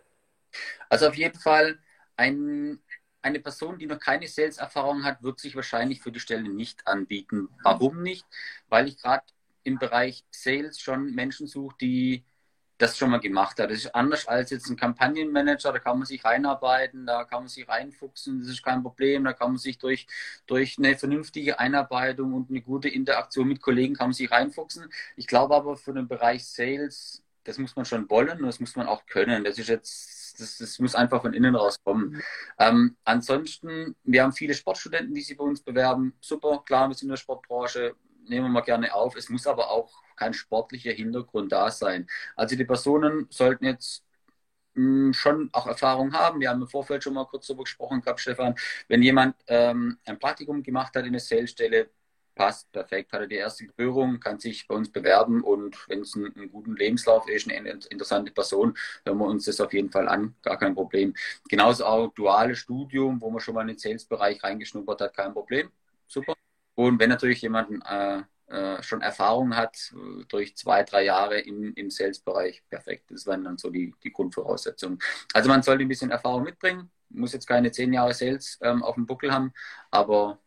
Also 0.87 1.07
auf 1.07 1.15
jeden 1.15 1.39
Fall 1.39 1.77
ein 2.15 2.79
eine 3.23 3.39
Person, 3.39 3.77
die 3.79 3.87
noch 3.87 3.99
keine 3.99 4.27
Sales-Erfahrung 4.27 5.03
hat, 5.03 5.23
wird 5.23 5.39
sich 5.39 5.55
wahrscheinlich 5.55 6.01
für 6.01 6.11
die 6.11 6.19
Stelle 6.19 6.49
nicht 6.49 6.85
anbieten. 6.87 7.49
Warum 7.63 8.03
nicht? 8.03 8.25
Weil 8.69 8.87
ich 8.87 8.97
gerade 8.97 9.23
im 9.63 9.79
Bereich 9.79 10.25
Sales 10.31 10.79
schon 10.79 11.15
Menschen 11.15 11.47
suche, 11.47 11.75
die 11.79 12.25
das 12.77 12.97
schon 12.97 13.11
mal 13.11 13.19
gemacht 13.19 13.59
haben. 13.59 13.69
Das 13.69 13.79
ist 13.79 13.95
anders 13.95 14.27
als 14.27 14.49
jetzt 14.49 14.69
ein 14.69 14.75
Kampagnenmanager, 14.75 15.71
da 15.71 15.79
kann 15.79 15.99
man 15.99 16.05
sich 16.05 16.25
reinarbeiten, 16.25 17.05
da 17.05 17.23
kann 17.23 17.43
man 17.43 17.47
sich 17.47 17.67
reinfuchsen, 17.67 18.41
das 18.41 18.49
ist 18.49 18.63
kein 18.63 18.81
Problem, 18.81 19.23
da 19.23 19.33
kann 19.33 19.51
man 19.51 19.57
sich 19.57 19.77
durch, 19.77 20.05
durch 20.47 20.77
eine 20.77 20.97
vernünftige 20.97 21.59
Einarbeitung 21.59 22.33
und 22.33 22.49
eine 22.49 22.61
gute 22.61 22.89
Interaktion 22.89 23.47
mit 23.47 23.61
Kollegen 23.61 23.95
kann 23.95 24.07
man 24.07 24.13
sich 24.13 24.29
reinfuchsen. 24.29 24.91
Ich 25.15 25.27
glaube 25.27 25.55
aber 25.55 25.77
für 25.77 25.93
den 25.93 26.07
Bereich 26.07 26.45
Sales, 26.45 27.22
das 27.43 27.57
muss 27.57 27.75
man 27.75 27.85
schon 27.85 28.09
wollen 28.09 28.39
und 28.39 28.45
das 28.45 28.59
muss 28.59 28.75
man 28.75 28.87
auch 28.87 29.05
können. 29.05 29.43
Das 29.43 29.57
ist 29.57 29.69
jetzt 29.69 30.39
das, 30.39 30.57
das 30.57 30.79
muss 30.79 30.95
einfach 30.95 31.21
von 31.21 31.33
innen 31.33 31.55
rauskommen. 31.55 32.09
Mhm. 32.09 32.21
Ähm, 32.59 32.97
ansonsten, 33.03 33.95
wir 34.03 34.23
haben 34.23 34.33
viele 34.33 34.53
Sportstudenten, 34.53 35.13
die 35.13 35.21
sich 35.21 35.37
bei 35.37 35.43
uns 35.43 35.61
bewerben. 35.61 36.13
Super, 36.21 36.63
klar, 36.65 36.87
wir 36.87 36.95
sind 36.95 37.07
in 37.07 37.11
der 37.11 37.17
Sportbranche, 37.17 37.95
nehmen 38.27 38.45
wir 38.47 38.49
mal 38.49 38.61
gerne 38.61 38.93
auf. 38.93 39.15
Es 39.15 39.29
muss 39.29 39.47
aber 39.47 39.69
auch 39.69 39.91
kein 40.15 40.33
sportlicher 40.33 40.91
Hintergrund 40.91 41.51
da 41.51 41.71
sein. 41.71 42.07
Also 42.35 42.55
die 42.55 42.65
Personen 42.65 43.27
sollten 43.29 43.65
jetzt 43.65 44.03
mh, 44.75 45.07
hm, 45.07 45.13
schon 45.13 45.49
auch 45.53 45.67
Erfahrung 45.67 46.13
haben. 46.13 46.39
Wir 46.39 46.49
haben 46.49 46.61
im 46.61 46.67
Vorfeld 46.67 47.03
schon 47.03 47.13
mal 47.13 47.25
kurz 47.25 47.47
darüber 47.47 47.63
gesprochen 47.63 48.01
gehabt, 48.01 48.19
Stefan. 48.19 48.55
Wenn 48.87 49.01
jemand 49.01 49.35
ähm, 49.47 49.97
ein 50.05 50.19
Praktikum 50.19 50.63
gemacht 50.63 50.95
hat 50.95 51.05
in 51.05 51.13
der 51.13 51.21
Salesstelle, 51.21 51.89
passt 52.35 52.71
perfekt, 52.71 53.13
hat 53.13 53.21
er 53.21 53.27
die 53.27 53.35
erste 53.35 53.65
Berührung, 53.65 54.19
kann 54.19 54.39
sich 54.39 54.67
bei 54.67 54.75
uns 54.75 54.91
bewerben 54.91 55.43
und 55.43 55.77
wenn 55.87 56.01
es 56.01 56.15
einen, 56.15 56.35
einen, 56.35 56.51
guten 56.51 56.75
Lebenslauf 56.75 57.27
ist, 57.29 57.49
eine 57.49 57.69
interessante 57.89 58.31
Person, 58.31 58.77
hören 59.05 59.17
wir 59.17 59.25
uns 59.25 59.45
das 59.45 59.61
auf 59.61 59.73
jeden 59.73 59.91
Fall 59.91 60.07
an, 60.07 60.35
gar 60.41 60.57
kein 60.57 60.75
Problem. 60.75 61.13
Genauso 61.49 61.85
auch 61.85 62.13
duales 62.13 62.59
Studium, 62.59 63.21
wo 63.21 63.29
man 63.29 63.39
schon 63.39 63.55
mal 63.55 63.61
in 63.61 63.67
den 63.67 63.77
Sales-Bereich 63.77 64.43
reingeschnuppert 64.43 65.01
hat, 65.01 65.15
kein 65.15 65.33
Problem, 65.33 65.69
super. 66.07 66.33
Und 66.75 66.99
wenn 66.99 67.09
natürlich 67.09 67.41
jemand 67.41 67.83
äh, 67.85 68.23
äh, 68.47 68.83
schon 68.83 69.01
Erfahrung 69.01 69.55
hat, 69.55 69.75
äh, 69.93 70.25
durch 70.27 70.55
zwei, 70.55 70.83
drei 70.83 71.05
Jahre 71.05 71.39
im, 71.39 71.73
im 71.75 71.89
Sales-Bereich, 71.89 72.63
perfekt. 72.69 73.09
Das 73.09 73.25
wären 73.25 73.43
dann 73.43 73.57
so 73.57 73.69
die, 73.69 73.95
die 74.03 74.11
Grundvoraussetzungen. 74.11 74.99
Also 75.33 75.49
man 75.49 75.63
sollte 75.63 75.83
ein 75.83 75.87
bisschen 75.87 76.11
Erfahrung 76.11 76.43
mitbringen, 76.43 76.91
muss 77.09 77.33
jetzt 77.33 77.47
keine 77.47 77.71
zehn 77.71 77.93
Jahre 77.93 78.13
Sales 78.13 78.59
ähm, 78.61 78.83
auf 78.83 78.95
dem 78.95 79.05
Buckel 79.05 79.31
haben, 79.33 79.53
aber 79.91 80.39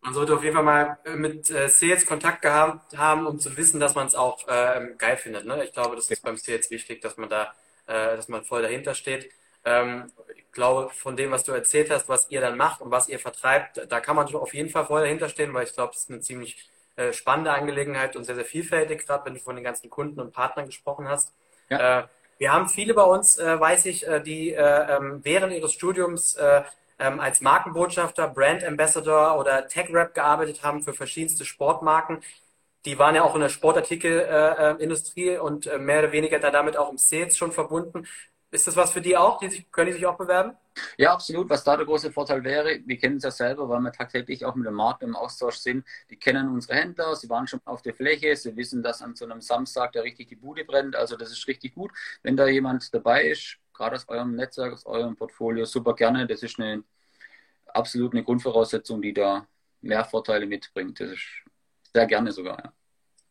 man 0.00 0.14
sollte 0.14 0.34
auf 0.34 0.42
jeden 0.42 0.54
Fall 0.54 0.64
mal 0.64 0.98
äh, 1.04 1.16
mit 1.16 1.50
äh, 1.50 1.68
Sales 1.68 2.06
Kontakt 2.06 2.42
gehabt 2.42 2.96
haben, 2.96 3.26
um 3.26 3.38
zu 3.38 3.56
wissen, 3.56 3.80
dass 3.80 3.94
man 3.94 4.06
es 4.06 4.14
auch 4.14 4.46
äh, 4.48 4.94
geil 4.96 5.16
findet. 5.16 5.44
Ne? 5.44 5.64
Ich 5.64 5.72
glaube, 5.72 5.96
das 5.96 6.10
ist 6.10 6.22
beim 6.22 6.36
Sales 6.36 6.70
wichtig, 6.70 7.00
dass 7.00 7.16
man 7.16 7.28
da, 7.28 7.54
äh, 7.86 8.16
dass 8.16 8.28
man 8.28 8.44
voll 8.44 8.62
dahinter 8.62 8.94
steht. 8.94 9.30
Ähm, 9.64 10.12
ich 10.36 10.50
glaube, 10.52 10.90
von 10.94 11.16
dem, 11.16 11.30
was 11.30 11.44
du 11.44 11.52
erzählt 11.52 11.90
hast, 11.90 12.08
was 12.08 12.30
ihr 12.30 12.40
dann 12.40 12.56
macht 12.56 12.80
und 12.80 12.90
was 12.90 13.08
ihr 13.08 13.18
vertreibt, 13.18 13.86
da 13.88 14.00
kann 14.00 14.16
man 14.16 14.32
auf 14.34 14.54
jeden 14.54 14.70
Fall 14.70 14.86
voll 14.86 15.02
dahinter 15.02 15.28
stehen, 15.28 15.52
weil 15.52 15.64
ich 15.64 15.74
glaube, 15.74 15.92
es 15.94 16.02
ist 16.02 16.10
eine 16.10 16.20
ziemlich 16.20 16.70
äh, 16.96 17.12
spannende 17.12 17.52
Angelegenheit 17.52 18.16
und 18.16 18.24
sehr, 18.24 18.34
sehr 18.34 18.44
vielfältig, 18.44 19.06
gerade 19.06 19.26
wenn 19.26 19.34
du 19.34 19.40
von 19.40 19.56
den 19.56 19.64
ganzen 19.64 19.90
Kunden 19.90 20.20
und 20.20 20.32
Partnern 20.32 20.66
gesprochen 20.66 21.08
hast. 21.08 21.34
Ja. 21.68 22.00
Äh, 22.00 22.06
wir 22.38 22.52
haben 22.52 22.68
viele 22.68 22.94
bei 22.94 23.02
uns, 23.02 23.36
weiß 23.38 23.86
ich, 23.86 24.06
die 24.24 24.50
ähm, 24.50 25.18
während 25.24 25.52
ihres 25.52 25.72
Studiums 25.72 26.38
ähm, 26.98 27.20
als 27.20 27.40
Markenbotschafter, 27.40 28.28
Brand 28.28 28.64
Ambassador 28.64 29.38
oder 29.38 29.68
Tech 29.68 29.88
Rep 29.92 30.14
gearbeitet 30.14 30.62
haben 30.62 30.82
für 30.82 30.94
verschiedenste 30.94 31.44
Sportmarken. 31.44 32.20
Die 32.84 32.98
waren 32.98 33.14
ja 33.14 33.22
auch 33.22 33.34
in 33.34 33.40
der 33.40 33.48
Sportartikelindustrie 33.48 35.28
äh, 35.28 35.34
äh 35.34 35.38
und 35.38 35.66
äh, 35.66 35.78
mehr 35.78 36.00
oder 36.00 36.12
weniger 36.12 36.38
da 36.38 36.50
damit 36.50 36.76
auch 36.76 36.90
im 36.90 36.98
Sales 36.98 37.36
schon 37.36 37.52
verbunden. 37.52 38.06
Ist 38.50 38.66
das 38.66 38.76
was 38.76 38.92
für 38.92 39.02
die 39.02 39.16
auch? 39.16 39.38
Die 39.38 39.50
sich, 39.50 39.70
können 39.70 39.88
die 39.88 39.92
sich 39.92 40.06
auch 40.06 40.16
bewerben? 40.16 40.56
Ja, 40.96 41.12
absolut. 41.12 41.50
Was 41.50 41.64
da 41.64 41.76
der 41.76 41.84
große 41.84 42.10
Vorteil 42.10 42.42
wäre, 42.44 42.80
wir 42.86 42.96
kennen 42.96 43.18
es 43.18 43.24
ja 43.24 43.30
selber, 43.30 43.68
weil 43.68 43.80
wir 43.80 43.92
tagtäglich 43.92 44.44
auch 44.44 44.54
mit 44.54 44.66
dem 44.66 44.74
Markt 44.74 45.02
im 45.02 45.16
Austausch 45.16 45.56
sind. 45.56 45.84
Die 46.08 46.16
kennen 46.16 46.48
unsere 46.48 46.74
Händler, 46.76 47.14
sie 47.14 47.28
waren 47.28 47.46
schon 47.46 47.60
auf 47.66 47.82
der 47.82 47.94
Fläche, 47.94 48.34
sie 48.36 48.56
wissen, 48.56 48.82
dass 48.82 49.02
an 49.02 49.14
so 49.14 49.26
einem 49.26 49.42
Samstag 49.42 49.92
da 49.92 50.00
richtig 50.00 50.28
die 50.28 50.36
Bude 50.36 50.64
brennt. 50.64 50.96
Also 50.96 51.16
das 51.16 51.30
ist 51.30 51.46
richtig 51.46 51.74
gut. 51.74 51.90
Wenn 52.22 52.36
da 52.38 52.46
jemand 52.46 52.94
dabei 52.94 53.24
ist, 53.24 53.58
gerade 53.78 53.96
aus 53.96 54.08
eurem 54.08 54.34
Netzwerk, 54.34 54.74
aus 54.74 54.84
eurem 54.84 55.16
Portfolio, 55.16 55.64
super 55.64 55.94
gerne. 55.94 56.26
Das 56.26 56.42
ist 56.42 56.58
eine 56.58 56.82
absolut 57.66 58.12
eine 58.12 58.24
Grundvoraussetzung, 58.24 59.00
die 59.00 59.14
da 59.14 59.46
mehr 59.80 60.04
Vorteile 60.04 60.46
mitbringt. 60.46 61.00
Das 61.00 61.10
ist 61.10 61.26
sehr 61.94 62.06
gerne 62.06 62.32
sogar. 62.32 62.58
Ja. 62.58 62.72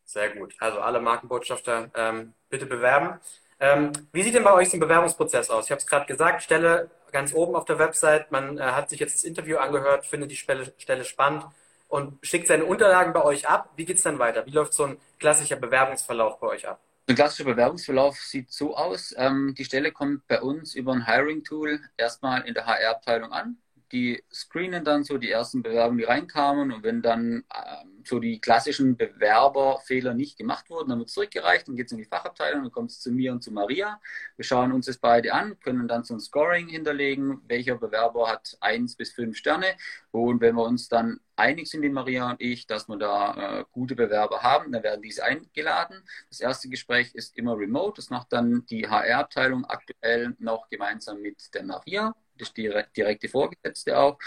Sehr 0.05 0.29
gut. 0.29 0.55
Also 0.59 0.79
alle 0.79 1.01
Markenbotschafter 1.01 1.91
ähm, 1.93 2.33
bitte 2.49 2.65
bewerben. 2.65 3.19
Ähm, 3.59 3.91
wie 4.13 4.23
sieht 4.23 4.35
denn 4.35 4.43
bei 4.43 4.53
euch 4.53 4.69
so 4.69 4.77
ein 4.77 4.79
Bewerbungsprozess 4.79 5.49
aus? 5.49 5.65
Ich 5.65 5.71
habe 5.71 5.79
es 5.79 5.87
gerade 5.87 6.05
gesagt, 6.05 6.43
Stelle 6.43 6.89
ganz 7.11 7.33
oben 7.33 7.55
auf 7.55 7.65
der 7.65 7.79
Website. 7.79 8.31
Man 8.31 8.57
äh, 8.57 8.61
hat 8.61 8.89
sich 8.89 8.99
jetzt 8.99 9.15
das 9.15 9.23
Interview 9.23 9.57
angehört, 9.57 10.05
findet 10.05 10.31
die 10.31 10.35
Stelle, 10.35 10.73
Stelle 10.77 11.03
spannend 11.03 11.45
und 11.89 12.25
schickt 12.25 12.47
seine 12.47 12.65
Unterlagen 12.65 13.13
bei 13.13 13.23
euch 13.23 13.47
ab. 13.49 13.69
Wie 13.75 13.85
geht 13.85 13.97
es 13.97 14.03
dann 14.03 14.19
weiter? 14.19 14.45
Wie 14.45 14.51
läuft 14.51 14.73
so 14.73 14.85
ein 14.85 14.97
klassischer 15.19 15.55
Bewerbungsverlauf 15.57 16.39
bei 16.39 16.47
euch 16.47 16.67
ab? 16.67 16.79
Ein 17.09 17.15
klassischer 17.15 17.45
Bewerbungsverlauf 17.45 18.19
sieht 18.19 18.51
so 18.51 18.75
aus. 18.75 19.13
Ähm, 19.17 19.55
die 19.57 19.63
Stelle 19.65 19.91
kommt 19.93 20.27
bei 20.27 20.41
uns 20.41 20.75
über 20.75 20.91
ein 20.93 21.05
Hiring-Tool 21.05 21.79
erstmal 21.95 22.41
in 22.45 22.53
der 22.53 22.65
HR-Abteilung 22.65 23.31
an 23.31 23.57
die 23.91 24.23
screenen 24.31 24.83
dann 24.83 25.03
so 25.03 25.17
die 25.17 25.31
ersten 25.31 25.61
Bewerbungen, 25.61 25.99
die 25.99 26.03
reinkamen 26.03 26.71
und 26.71 26.83
wenn 26.83 27.01
dann 27.01 27.43
ähm, 27.53 28.03
so 28.03 28.19
die 28.19 28.39
klassischen 28.39 28.97
Bewerberfehler 28.97 30.13
nicht 30.13 30.37
gemacht 30.37 30.69
wurden, 30.69 30.89
dann 30.89 30.99
wird 30.99 31.09
es 31.09 31.13
zurückgereicht, 31.13 31.67
dann 31.67 31.75
geht 31.75 31.87
es 31.87 31.91
in 31.91 31.97
die 31.97 32.05
Fachabteilung, 32.05 32.63
dann 32.63 32.71
kommt 32.71 32.91
es 32.91 32.99
zu 32.99 33.11
mir 33.11 33.31
und 33.31 33.43
zu 33.43 33.51
Maria. 33.51 33.99
Wir 34.35 34.45
schauen 34.45 34.71
uns 34.71 34.85
das 34.85 34.97
beide 34.97 35.33
an, 35.33 35.59
können 35.59 35.87
dann 35.87 36.03
so 36.03 36.13
ein 36.13 36.19
Scoring 36.19 36.67
hinterlegen, 36.67 37.41
welcher 37.47 37.75
Bewerber 37.75 38.29
hat 38.29 38.57
eins 38.61 38.95
bis 38.95 39.11
fünf 39.11 39.37
Sterne 39.37 39.75
und 40.11 40.41
wenn 40.41 40.55
wir 40.55 40.63
uns 40.63 40.87
dann 40.87 41.19
einig 41.35 41.69
sind, 41.69 41.81
die 41.83 41.89
Maria 41.89 42.31
und 42.31 42.41
ich, 42.41 42.67
dass 42.67 42.87
wir 42.87 42.97
da 42.97 43.59
äh, 43.59 43.65
gute 43.71 43.95
Bewerber 43.95 44.41
haben, 44.41 44.71
dann 44.71 44.83
werden 44.83 45.01
diese 45.01 45.23
eingeladen. 45.23 46.03
Das 46.29 46.39
erste 46.39 46.69
Gespräch 46.69 47.13
ist 47.13 47.37
immer 47.37 47.57
remote, 47.57 47.97
das 47.97 48.09
macht 48.09 48.33
dann 48.33 48.65
die 48.69 48.87
HR-Abteilung 48.87 49.65
aktuell 49.65 50.35
noch 50.39 50.69
gemeinsam 50.69 51.21
mit 51.21 51.53
der 51.53 51.63
Maria 51.63 52.15
das 52.37 52.53
direkte 52.53 53.29
Vorgesetzte 53.29 53.97
auch. 53.97 54.17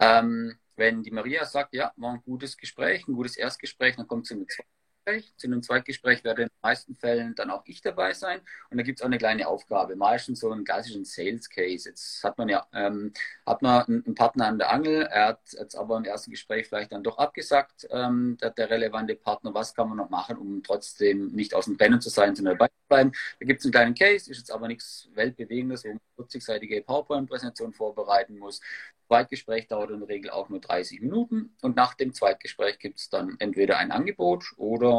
Ähm, 0.00 0.58
wenn 0.76 1.02
die 1.02 1.10
Maria 1.10 1.44
sagt, 1.44 1.74
ja, 1.74 1.92
war 1.96 2.12
ein 2.14 2.22
gutes 2.22 2.56
Gespräch, 2.56 3.06
ein 3.08 3.14
gutes 3.14 3.36
Erstgespräch, 3.36 3.96
dann 3.96 4.06
kommt 4.06 4.26
sie 4.26 4.36
mit 4.36 4.50
zwei 4.52 4.64
Zweitgespräch. 5.06 5.36
Zu 5.36 5.46
einem 5.46 5.62
Zweitgespräch 5.62 6.24
werde 6.24 6.42
in 6.42 6.48
den 6.48 6.60
meisten 6.62 6.94
Fällen 6.94 7.34
dann 7.34 7.50
auch 7.50 7.62
ich 7.66 7.80
dabei 7.80 8.12
sein. 8.12 8.40
Und 8.70 8.78
da 8.78 8.82
gibt 8.82 8.98
es 8.98 9.02
auch 9.02 9.06
eine 9.06 9.18
kleine 9.18 9.46
Aufgabe, 9.46 9.94
meistens 9.94 10.40
so 10.40 10.50
einen 10.50 10.64
klassischen 10.64 11.04
Sales 11.04 11.48
Case. 11.48 11.88
Jetzt 11.88 12.24
hat 12.24 12.38
man 12.38 12.48
ja 12.48 12.66
ähm, 12.72 13.12
hat 13.46 13.62
man 13.62 13.84
einen 13.84 14.14
Partner 14.14 14.46
an 14.46 14.58
der 14.58 14.70
Angel, 14.72 15.02
er 15.02 15.28
hat 15.28 15.40
jetzt 15.52 15.76
aber 15.76 15.96
im 15.96 16.04
ersten 16.04 16.30
Gespräch 16.30 16.66
vielleicht 16.66 16.92
dann 16.92 17.04
doch 17.04 17.18
abgesagt, 17.18 17.86
ähm, 17.90 18.36
der, 18.40 18.50
der, 18.50 18.70
relevante 18.70 19.14
Partner, 19.14 19.54
was 19.54 19.74
kann 19.74 19.88
man 19.88 19.98
noch 19.98 20.10
machen, 20.10 20.36
um 20.36 20.62
trotzdem 20.62 21.28
nicht 21.32 21.54
aus 21.54 21.66
dem 21.66 21.76
Rennen 21.76 22.00
zu 22.00 22.10
sein, 22.10 22.34
sondern 22.34 22.58
dabei 22.58 22.68
zu 22.68 22.88
bleiben. 22.88 23.12
Da 23.38 23.46
gibt 23.46 23.60
es 23.60 23.66
einen 23.66 23.72
kleinen 23.72 23.94
Case, 23.94 24.30
ist 24.30 24.38
jetzt 24.38 24.50
aber 24.50 24.66
nichts 24.66 25.08
Weltbewegendes, 25.14 25.84
wo 25.84 25.88
man 25.88 26.00
40-seitige 26.18 26.82
PowerPoint-Präsentation 26.84 27.72
vorbereiten 27.72 28.38
muss. 28.38 28.60
Zweitgespräch 29.06 29.68
dauert 29.68 29.90
in 29.90 30.00
der 30.00 30.08
Regel 30.08 30.30
auch 30.30 30.48
nur 30.48 30.60
30 30.60 31.00
Minuten 31.00 31.54
und 31.62 31.76
nach 31.76 31.94
dem 31.94 32.12
Zweitgespräch 32.12 32.78
gibt 32.78 32.98
es 32.98 33.08
dann 33.08 33.36
entweder 33.38 33.78
ein 33.78 33.92
Angebot 33.92 34.52
oder 34.56 34.95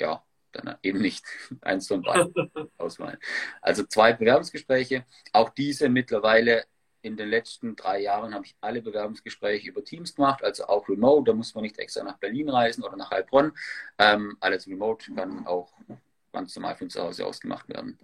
ja, 0.00 0.24
dann 0.52 0.76
eben 0.82 1.00
nicht 1.00 1.24
eins 1.62 1.88
von 1.88 2.02
beiden 2.02 2.34
auswählen. 2.78 3.18
Also 3.60 3.84
zwei 3.84 4.12
Bewerbungsgespräche. 4.12 5.04
Auch 5.32 5.50
diese 5.50 5.88
mittlerweile 5.88 6.64
in 7.02 7.16
den 7.16 7.28
letzten 7.28 7.76
drei 7.76 8.00
Jahren 8.00 8.34
habe 8.34 8.44
ich 8.44 8.56
alle 8.60 8.82
Bewerbungsgespräche 8.82 9.68
über 9.68 9.82
Teams 9.82 10.14
gemacht, 10.14 10.44
also 10.44 10.66
auch 10.66 10.88
remote. 10.88 11.30
Da 11.30 11.34
muss 11.34 11.54
man 11.54 11.62
nicht 11.62 11.78
extra 11.78 12.02
nach 12.04 12.18
Berlin 12.18 12.50
reisen 12.50 12.84
oder 12.84 12.96
nach 12.96 13.10
Heilbronn. 13.10 13.52
Ähm, 13.98 14.36
alles 14.40 14.66
remote 14.66 15.14
kann 15.14 15.46
auch 15.46 15.72
ganz 16.32 16.54
normal 16.56 16.76
von 16.76 16.90
zu 16.90 17.02
Hause 17.02 17.26
aus 17.26 17.40
gemacht 17.40 17.68
werden. 17.68 17.98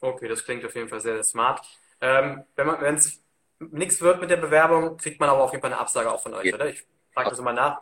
Okay, 0.00 0.28
das 0.28 0.44
klingt 0.44 0.64
auf 0.64 0.74
jeden 0.74 0.88
Fall 0.88 1.00
sehr, 1.00 1.14
sehr 1.14 1.24
smart. 1.24 1.64
Ähm, 2.00 2.44
wenn 2.56 2.94
es 2.94 3.22
nichts 3.58 4.00
wird 4.02 4.20
mit 4.20 4.28
der 4.28 4.36
Bewerbung, 4.36 4.98
kriegt 4.98 5.18
man 5.18 5.30
aber 5.30 5.44
auf 5.44 5.52
jeden 5.52 5.62
Fall 5.62 5.72
eine 5.72 5.80
Absage 5.80 6.12
auch 6.12 6.22
von 6.22 6.34
euch, 6.34 6.46
ja. 6.46 6.54
oder? 6.54 6.68
Ich 6.68 6.84
frage 7.12 7.30
das 7.30 7.38
immer 7.38 7.52
nach. 7.54 7.80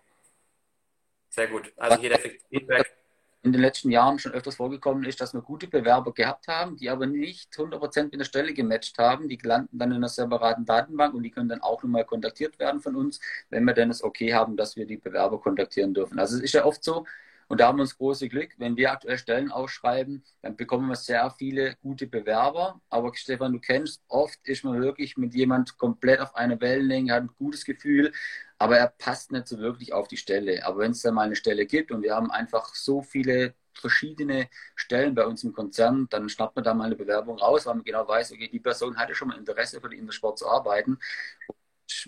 Sehr 1.31 1.49
gut. 1.49 1.73
Also 1.77 2.01
jeder 2.01 2.19
kriegt 2.19 2.45
Feedback. 2.49 3.02
In 3.45 3.53
den 3.53 3.61
letzten 3.61 3.91
Jahren 3.91 4.21
schon 4.21 4.33
öfters 4.33 4.55
vorgekommen 4.57 5.05
ist, 5.05 5.21
dass 5.21 5.35
wir 5.35 5.43
gute 5.43 5.67
Bewerber 5.67 6.13
gehabt 6.13 6.47
haben, 6.47 6.77
die 6.77 6.89
aber 6.91 7.07
nicht 7.07 7.53
100% 7.55 8.05
mit 8.05 8.21
der 8.21 8.25
Stelle 8.25 8.55
gematcht 8.55 8.99
haben. 8.99 9.29
Die 9.29 9.39
landen 9.43 9.79
dann 9.79 9.91
in 9.91 9.97
einer 9.97 10.09
separaten 10.09 10.65
Datenbank 10.65 11.15
und 11.15 11.25
die 11.25 11.31
können 11.31 11.49
dann 11.49 11.61
auch 11.61 11.83
nochmal 11.83 12.05
kontaktiert 12.05 12.59
werden 12.61 12.81
von 12.81 12.95
uns, 12.95 13.21
wenn 13.51 13.65
wir 13.65 13.75
dann 13.75 13.89
das 13.89 14.05
Okay 14.05 14.33
haben, 14.33 14.57
dass 14.57 14.77
wir 14.77 14.87
die 14.87 14.97
Bewerber 14.97 15.41
kontaktieren 15.41 15.93
dürfen. 15.93 16.21
Also 16.21 16.37
es 16.37 16.43
ist 16.43 16.55
ja 16.55 16.65
oft 16.65 16.85
so, 16.85 17.05
und 17.53 17.61
da 17.61 17.67
haben 17.67 17.77
wir 17.77 17.83
uns 17.83 17.99
große 17.99 18.31
Glück. 18.31 18.53
Wenn 18.57 18.79
wir 18.79 18.93
aktuell 18.93 19.19
Stellen 19.19 19.51
ausschreiben, 19.53 20.25
dann 20.41 20.57
bekommen 20.57 20.89
wir 20.89 20.97
sehr 20.97 21.31
viele 21.33 21.77
gute 21.83 22.07
Bewerber. 22.07 22.81
Aber 22.89 23.15
Stefan, 23.15 23.53
du 23.53 23.61
kennst, 23.61 24.03
oft 24.09 24.39
ist 24.45 24.65
man 24.65 24.81
wirklich 24.81 25.19
mit 25.19 25.35
jemand 25.35 25.77
komplett 25.77 26.21
auf 26.21 26.35
einer 26.35 26.59
Wellenlänge, 26.63 27.13
hat 27.13 27.25
ein 27.25 27.31
gutes 27.37 27.67
Gefühl, 27.67 28.11
aber 28.57 28.79
er 28.79 28.89
passt 28.89 29.33
nicht 29.33 29.49
so 29.49 29.59
wirklich 29.59 29.93
auf 29.93 30.09
die 30.09 30.17
Stelle. 30.17 30.65
Aber 30.65 30.79
wenn 30.79 30.93
es 30.93 31.03
da 31.03 31.13
mal 31.13 31.27
eine 31.27 31.37
Stelle 31.37 31.67
gibt 31.67 31.93
und 31.93 32.03
wir 32.03 32.15
haben 32.15 32.31
einfach 32.31 32.75
so 32.75 33.03
viele 33.03 33.53
verschiedene 33.75 34.49
Stellen 34.75 35.15
bei 35.15 35.27
uns 35.27 35.45
im 35.45 35.53
Konzern, 35.53 36.07
dann 36.09 36.31
schnappt 36.31 36.57
man 36.57 36.65
da 36.65 36.73
mal 36.73 36.87
eine 36.87 36.97
Bewerbung 36.97 37.39
raus, 37.39 37.67
weil 37.67 37.75
man 37.75 37.85
genau 37.85 38.09
weiß, 38.09 38.33
okay, 38.33 38.49
die 38.49 38.61
Person 38.61 38.97
hatte 38.97 39.15
schon 39.15 39.29
mal 39.29 39.37
Interesse 39.37 39.79
für 39.79 39.91
den 39.91 39.99
Intersport 39.99 40.39
zu 40.39 40.49
arbeiten 40.49 40.97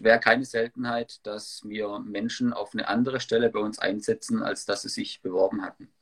wäre 0.03 0.21
keine 0.21 0.45
Seltenheit, 0.45 1.25
dass 1.27 1.63
wir 1.65 1.99
Menschen 2.01 2.53
auf 2.53 2.73
eine 2.73 2.89
andere 2.89 3.21
Stelle 3.21 3.51
bei 3.51 3.61
uns 3.61 3.79
einsetzen, 3.79 4.43
als 4.43 4.65
dass 4.67 4.83
sie 4.83 4.89
sich 4.89 5.23
beworben 5.23 5.63
hatten. 5.65 5.93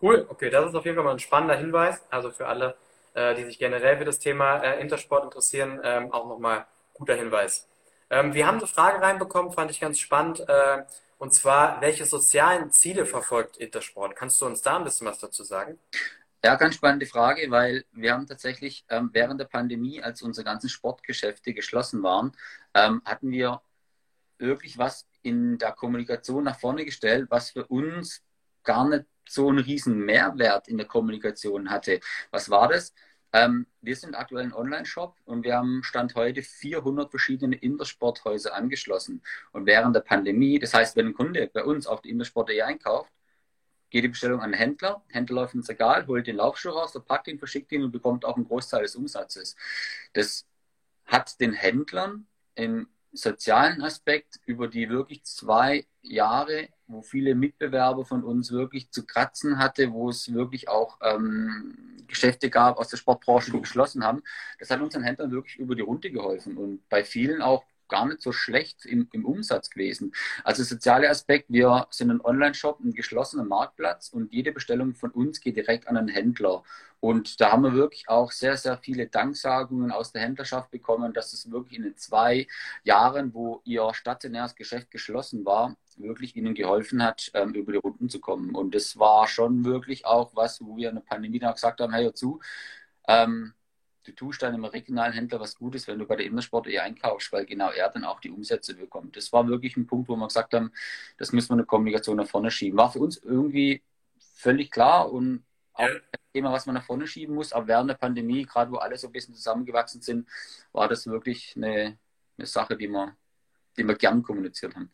Cool, 0.00 0.26
okay, 0.28 0.50
das 0.50 0.68
ist 0.68 0.74
auf 0.74 0.84
jeden 0.84 0.96
Fall 0.96 1.04
mal 1.04 1.12
ein 1.12 1.18
spannender 1.18 1.56
Hinweis. 1.56 2.02
Also 2.10 2.30
für 2.30 2.46
alle, 2.46 2.76
äh, 3.14 3.34
die 3.34 3.44
sich 3.44 3.58
generell 3.58 3.98
für 3.98 4.04
das 4.04 4.18
Thema 4.18 4.58
äh, 4.58 4.80
Intersport 4.80 5.24
interessieren, 5.24 5.80
ähm, 5.82 6.12
auch 6.12 6.28
nochmal 6.28 6.66
guter 6.92 7.14
Hinweis. 7.14 7.68
Ähm, 8.10 8.34
wir 8.34 8.46
haben 8.46 8.58
eine 8.58 8.66
Frage 8.66 9.00
reinbekommen, 9.00 9.52
fand 9.52 9.70
ich 9.70 9.80
ganz 9.80 9.98
spannend. 9.98 10.40
Äh, 10.46 10.82
und 11.18 11.32
zwar, 11.32 11.80
welche 11.80 12.04
sozialen 12.04 12.70
Ziele 12.70 13.06
verfolgt 13.06 13.56
Intersport? 13.56 14.14
Kannst 14.16 14.40
du 14.40 14.46
uns 14.46 14.62
da 14.62 14.76
ein 14.76 14.84
bisschen 14.84 15.06
was 15.06 15.18
dazu 15.18 15.42
sagen? 15.42 15.78
Ja, 16.44 16.56
ganz 16.56 16.74
spannende 16.74 17.06
Frage, 17.06 17.50
weil 17.50 17.86
wir 17.92 18.12
haben 18.12 18.26
tatsächlich 18.26 18.84
ähm, 18.90 19.08
während 19.14 19.40
der 19.40 19.46
Pandemie, 19.46 20.02
als 20.02 20.20
unsere 20.20 20.44
ganzen 20.44 20.68
Sportgeschäfte 20.68 21.54
geschlossen 21.54 22.02
waren, 22.02 22.32
ähm, 22.74 23.02
hatten 23.04 23.30
wir 23.30 23.62
wirklich 24.38 24.78
was 24.78 25.06
in 25.22 25.58
der 25.58 25.72
Kommunikation 25.72 26.44
nach 26.44 26.58
vorne 26.58 26.84
gestellt, 26.84 27.28
was 27.30 27.50
für 27.50 27.66
uns 27.66 28.22
gar 28.62 28.88
nicht 28.88 29.04
so 29.28 29.48
einen 29.48 29.58
riesen 29.58 29.98
Mehrwert 30.04 30.68
in 30.68 30.76
der 30.76 30.86
Kommunikation 30.86 31.70
hatte. 31.70 32.00
Was 32.30 32.50
war 32.50 32.68
das? 32.68 32.92
Ähm, 33.32 33.66
wir 33.80 33.96
sind 33.96 34.14
aktuell 34.14 34.44
ein 34.44 34.52
Online-Shop 34.52 35.16
und 35.24 35.44
wir 35.44 35.56
haben 35.56 35.82
Stand 35.82 36.14
heute 36.14 36.42
400 36.42 37.10
verschiedene 37.10 37.56
Intersporthäuser 37.56 38.54
angeschlossen. 38.54 39.22
Und 39.52 39.66
während 39.66 39.96
der 39.96 40.02
Pandemie, 40.02 40.58
das 40.58 40.74
heißt, 40.74 40.94
wenn 40.96 41.08
ein 41.08 41.14
Kunde 41.14 41.50
bei 41.52 41.64
uns 41.64 41.86
auf 41.86 42.00
die 42.00 42.10
Intersport.de 42.10 42.62
einkauft, 42.62 43.10
geht 43.90 44.04
die 44.04 44.08
Bestellung 44.08 44.40
an 44.40 44.52
den 44.52 44.58
Händler, 44.58 45.02
Händler 45.08 45.36
läuft 45.42 45.54
ins 45.54 45.68
Regal, 45.68 46.06
holt 46.06 46.26
den 46.26 46.36
Laufschuh 46.36 46.70
raus, 46.70 46.92
verpackt 46.92 47.28
ihn, 47.28 47.38
verschickt 47.38 47.72
ihn 47.72 47.82
und 47.82 47.92
bekommt 47.92 48.24
auch 48.24 48.36
einen 48.36 48.46
Großteil 48.46 48.82
des 48.82 48.96
Umsatzes. 48.96 49.56
Das 50.12 50.46
hat 51.06 51.40
den 51.40 51.52
Händlern 51.52 52.26
im 52.54 52.88
sozialen 53.12 53.82
Aspekt 53.82 54.40
über 54.44 54.68
die 54.68 54.88
wirklich 54.88 55.24
zwei 55.24 55.86
Jahre, 56.02 56.68
wo 56.86 57.02
viele 57.02 57.34
Mitbewerber 57.34 58.04
von 58.04 58.24
uns 58.24 58.50
wirklich 58.52 58.90
zu 58.90 59.06
kratzen 59.06 59.58
hatte, 59.58 59.92
wo 59.92 60.10
es 60.10 60.32
wirklich 60.34 60.68
auch 60.68 60.98
ähm, 61.00 62.04
Geschäfte 62.06 62.50
gab 62.50 62.78
aus 62.78 62.88
der 62.88 62.96
Sportbranche, 62.96 63.52
die 63.52 63.60
geschlossen 63.60 64.04
haben, 64.04 64.22
das 64.58 64.70
hat 64.70 64.80
unseren 64.80 65.04
Händlern 65.04 65.30
wirklich 65.30 65.56
über 65.58 65.74
die 65.74 65.82
Runde 65.82 66.10
geholfen 66.10 66.56
und 66.56 66.88
bei 66.88 67.04
vielen 67.04 67.40
auch 67.40 67.64
gar 67.88 68.06
nicht 68.06 68.22
so 68.22 68.32
schlecht 68.32 68.86
im, 68.86 69.08
im 69.12 69.24
Umsatz 69.24 69.70
gewesen. 69.70 70.12
Also 70.42 70.62
soziale 70.62 71.08
Aspekt, 71.08 71.46
wir 71.48 71.86
sind 71.90 72.10
ein 72.10 72.20
Online-Shop, 72.20 72.80
ein 72.80 72.92
geschlossener 72.92 73.44
Marktplatz 73.44 74.08
und 74.08 74.32
jede 74.32 74.52
Bestellung 74.52 74.94
von 74.94 75.10
uns 75.10 75.40
geht 75.40 75.56
direkt 75.56 75.88
an 75.88 75.96
einen 75.96 76.08
Händler. 76.08 76.62
Und 77.00 77.40
da 77.40 77.52
haben 77.52 77.62
wir 77.62 77.74
wirklich 77.74 78.08
auch 78.08 78.32
sehr, 78.32 78.56
sehr 78.56 78.78
viele 78.78 79.06
Danksagungen 79.06 79.90
aus 79.90 80.12
der 80.12 80.22
Händlerschaft 80.22 80.70
bekommen, 80.70 81.12
dass 81.12 81.34
es 81.34 81.50
wirklich 81.50 81.76
in 81.76 81.84
den 81.84 81.96
zwei 81.98 82.46
Jahren, 82.82 83.34
wo 83.34 83.60
ihr 83.64 83.92
stationäres 83.92 84.54
Geschäft 84.54 84.90
geschlossen 84.90 85.44
war, 85.44 85.76
wirklich 85.98 86.34
ihnen 86.34 86.54
geholfen 86.54 87.02
hat, 87.02 87.30
ähm, 87.34 87.52
über 87.52 87.72
die 87.72 87.78
Runden 87.78 88.08
zu 88.08 88.20
kommen. 88.20 88.54
Und 88.54 88.74
das 88.74 88.98
war 88.98 89.28
schon 89.28 89.64
wirklich 89.64 90.06
auch 90.06 90.34
was, 90.34 90.62
wo 90.64 90.76
wir 90.76 90.88
in 90.88 90.94
der 90.94 91.02
Pandemie 91.02 91.38
dann 91.38 91.52
gesagt 91.52 91.80
haben, 91.80 91.92
hey, 91.92 92.04
hör 92.04 92.14
zu, 92.14 92.40
ähm, 93.06 93.52
du 94.04 94.12
tust 94.12 94.42
deinem 94.42 94.64
regionalen 94.64 95.12
Händler 95.12 95.40
was 95.40 95.56
Gutes, 95.56 95.88
wenn 95.88 95.98
du 95.98 96.06
bei 96.06 96.16
der 96.16 96.26
Innersport 96.26 96.66
eh 96.68 96.78
einkaufst, 96.78 97.32
weil 97.32 97.46
genau 97.46 97.70
er 97.70 97.90
dann 97.90 98.04
auch 98.04 98.20
die 98.20 98.30
Umsätze 98.30 98.74
bekommt. 98.74 99.16
Das 99.16 99.32
war 99.32 99.48
wirklich 99.48 99.76
ein 99.76 99.86
Punkt, 99.86 100.08
wo 100.08 100.16
wir 100.16 100.26
gesagt 100.26 100.54
haben, 100.54 100.72
das 101.18 101.32
müssen 101.32 101.50
wir 101.50 101.54
eine 101.54 101.64
Kommunikation 101.64 102.16
nach 102.16 102.28
vorne 102.28 102.50
schieben. 102.50 102.78
War 102.78 102.92
für 102.92 103.00
uns 103.00 103.16
irgendwie 103.16 103.82
völlig 104.36 104.70
klar 104.70 105.10
und 105.10 105.44
auch 105.72 105.88
ein 105.88 106.00
Thema, 106.32 106.52
was 106.52 106.66
man 106.66 106.74
nach 106.74 106.84
vorne 106.84 107.06
schieben 107.06 107.34
muss. 107.34 107.52
Aber 107.52 107.66
während 107.66 107.90
der 107.90 107.94
Pandemie, 107.94 108.44
gerade 108.44 108.70
wo 108.70 108.76
alle 108.76 108.96
so 108.96 109.08
ein 109.08 109.12
bisschen 109.12 109.34
zusammengewachsen 109.34 110.00
sind, 110.00 110.28
war 110.72 110.88
das 110.88 111.06
wirklich 111.06 111.54
eine, 111.56 111.98
eine 112.38 112.46
Sache, 112.46 112.76
die 112.76 112.88
wir, 112.88 113.16
die 113.76 113.84
wir 113.84 113.94
gern 113.94 114.22
kommuniziert 114.22 114.74
haben. 114.76 114.90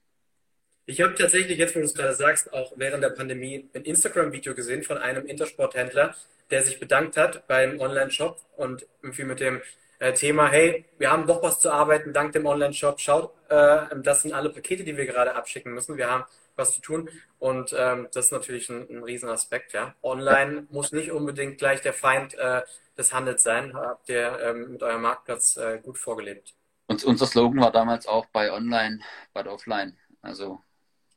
Ich 0.87 1.01
habe 1.01 1.15
tatsächlich, 1.15 1.59
jetzt 1.59 1.77
wo 1.77 1.81
du 1.81 1.85
es 1.85 1.95
gerade 1.95 2.15
sagst, 2.15 2.53
auch 2.53 2.73
während 2.77 3.05
der 3.05 3.11
Pandemie 3.11 3.69
ein 3.75 3.83
Instagram-Video 3.83 4.55
gesehen 4.55 4.83
von 4.83 4.99
einem 4.99 5.27
Intersporthändler, 5.27 6.17
der 6.51 6.63
sich 6.63 6.81
bedankt 6.81 7.17
hat 7.17 7.47
beim 7.47 7.81
Online-Shop 7.81 8.41
und 8.57 8.87
irgendwie 9.03 9.25
mit 9.25 9.41
dem 9.41 9.61
äh, 9.99 10.13
Thema, 10.15 10.49
hey, 10.49 10.87
wir 10.99 11.11
haben 11.11 11.27
doch 11.27 11.43
was 11.43 11.61
zu 11.61 11.71
arbeiten 11.71 12.13
dank 12.13 12.33
dem 12.33 12.47
Online-Shop. 12.47 13.01
Schaut, 13.01 13.33
äh, 13.49 13.87
das 14.03 14.23
sind 14.23 14.33
alle 14.33 14.51
Pakete, 14.51 14.83
die 14.83 14.97
wir 14.97 15.07
gerade 15.07 15.35
abschicken 15.35 15.73
müssen. 15.73 15.97
Wir 15.97 16.11
haben 16.11 16.25
was 16.57 16.75
zu 16.75 16.81
tun 16.81 17.09
und 17.39 17.75
ähm, 17.79 18.09
das 18.13 18.27
ist 18.27 18.33
natürlich 18.33 18.69
ein, 18.69 18.87
ein 18.91 19.03
Riesenaspekt. 19.03 19.73
Ja. 19.73 19.95
Online 20.03 20.67
muss 20.71 20.93
nicht 20.93 21.11
unbedingt 21.11 21.59
gleich 21.59 21.81
der 21.81 21.93
Feind 21.93 22.35
äh, 22.35 22.63
des 22.97 23.13
Handels 23.13 23.43
sein. 23.43 23.75
Habt 23.75 24.09
ihr 24.09 24.39
ähm, 24.43 24.73
mit 24.73 24.83
eurem 24.83 25.03
Marktplatz 25.03 25.57
äh, 25.57 25.79
gut 25.83 25.99
vorgelebt. 25.99 26.55
Und 26.87 27.05
unser 27.05 27.27
Slogan 27.27 27.61
war 27.61 27.71
damals 27.71 28.07
auch 28.07 28.27
bei 28.27 28.53
Online, 28.53 29.01
bei 29.33 29.47
Offline. 29.47 29.97
Also 30.23 30.61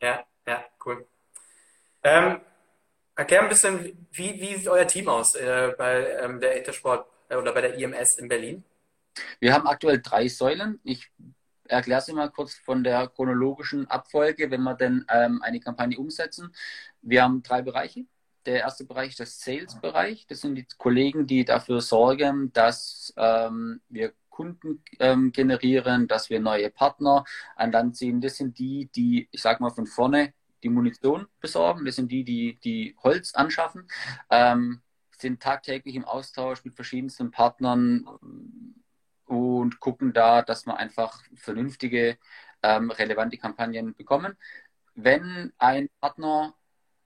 ja, 0.01 0.23
ja, 0.45 0.63
cool. 0.85 1.05
Ähm, 2.03 2.41
Erklär 3.15 3.43
ein 3.43 3.49
bisschen, 3.49 4.07
wie, 4.11 4.39
wie 4.41 4.55
sieht 4.55 4.67
euer 4.67 4.87
Team 4.87 5.07
aus 5.07 5.35
äh, 5.35 5.73
bei 5.77 6.07
ähm, 6.21 6.39
der 6.39 6.57
Intersport 6.57 7.07
äh, 7.29 7.35
oder 7.35 7.53
bei 7.53 7.61
der 7.61 7.75
IMS 7.75 8.15
in 8.15 8.27
Berlin? 8.27 8.63
Wir 9.39 9.53
haben 9.53 9.67
aktuell 9.67 10.01
drei 10.01 10.27
Säulen. 10.27 10.79
Ich 10.83 11.11
erkläre 11.65 12.01
sie 12.01 12.13
mal 12.13 12.31
kurz 12.31 12.55
von 12.55 12.83
der 12.83 13.07
chronologischen 13.07 13.87
Abfolge, 13.87 14.49
wenn 14.49 14.63
wir 14.63 14.73
denn 14.73 15.05
ähm, 15.09 15.41
eine 15.43 15.59
Kampagne 15.59 15.97
umsetzen. 15.97 16.53
Wir 17.01 17.23
haben 17.23 17.43
drei 17.43 17.61
Bereiche. 17.61 18.05
Der 18.45 18.59
erste 18.59 18.83
Bereich 18.83 19.11
ist 19.11 19.19
der 19.19 19.25
Sales-Bereich. 19.27 20.25
Das 20.27 20.41
sind 20.41 20.55
die 20.55 20.67
Kollegen, 20.77 21.27
die 21.27 21.45
dafür 21.45 21.81
sorgen, 21.81 22.51
dass 22.51 23.13
ähm, 23.15 23.81
wir 23.89 24.13
Kunden 24.29 24.83
ähm, 24.99 25.31
generieren, 25.31 26.07
dass 26.07 26.31
wir 26.31 26.39
neue 26.39 26.71
Partner 26.71 27.23
an 27.55 27.71
Land 27.71 27.95
ziehen. 27.95 28.19
Das 28.19 28.37
sind 28.37 28.57
die, 28.57 28.89
die, 28.95 29.29
ich 29.31 29.41
sage 29.41 29.61
mal, 29.61 29.69
von 29.69 29.85
vorne 29.85 30.33
die 30.63 30.69
Munition 30.69 31.27
besorgen, 31.39 31.85
das 31.85 31.95
sind 31.95 32.11
die, 32.11 32.23
die, 32.23 32.57
die 32.63 32.95
Holz 33.03 33.33
anschaffen, 33.35 33.87
ähm, 34.29 34.81
sind 35.17 35.41
tagtäglich 35.41 35.95
im 35.95 36.05
Austausch 36.05 36.63
mit 36.65 36.73
verschiedensten 36.73 37.31
Partnern 37.31 38.07
und 39.25 39.79
gucken 39.79 40.13
da, 40.13 40.41
dass 40.41 40.65
wir 40.65 40.77
einfach 40.77 41.21
vernünftige, 41.35 42.17
ähm, 42.61 42.91
relevante 42.91 43.37
Kampagnen 43.37 43.93
bekommen. 43.93 44.37
Wenn 44.95 45.53
ein 45.57 45.89
Partner 45.99 46.55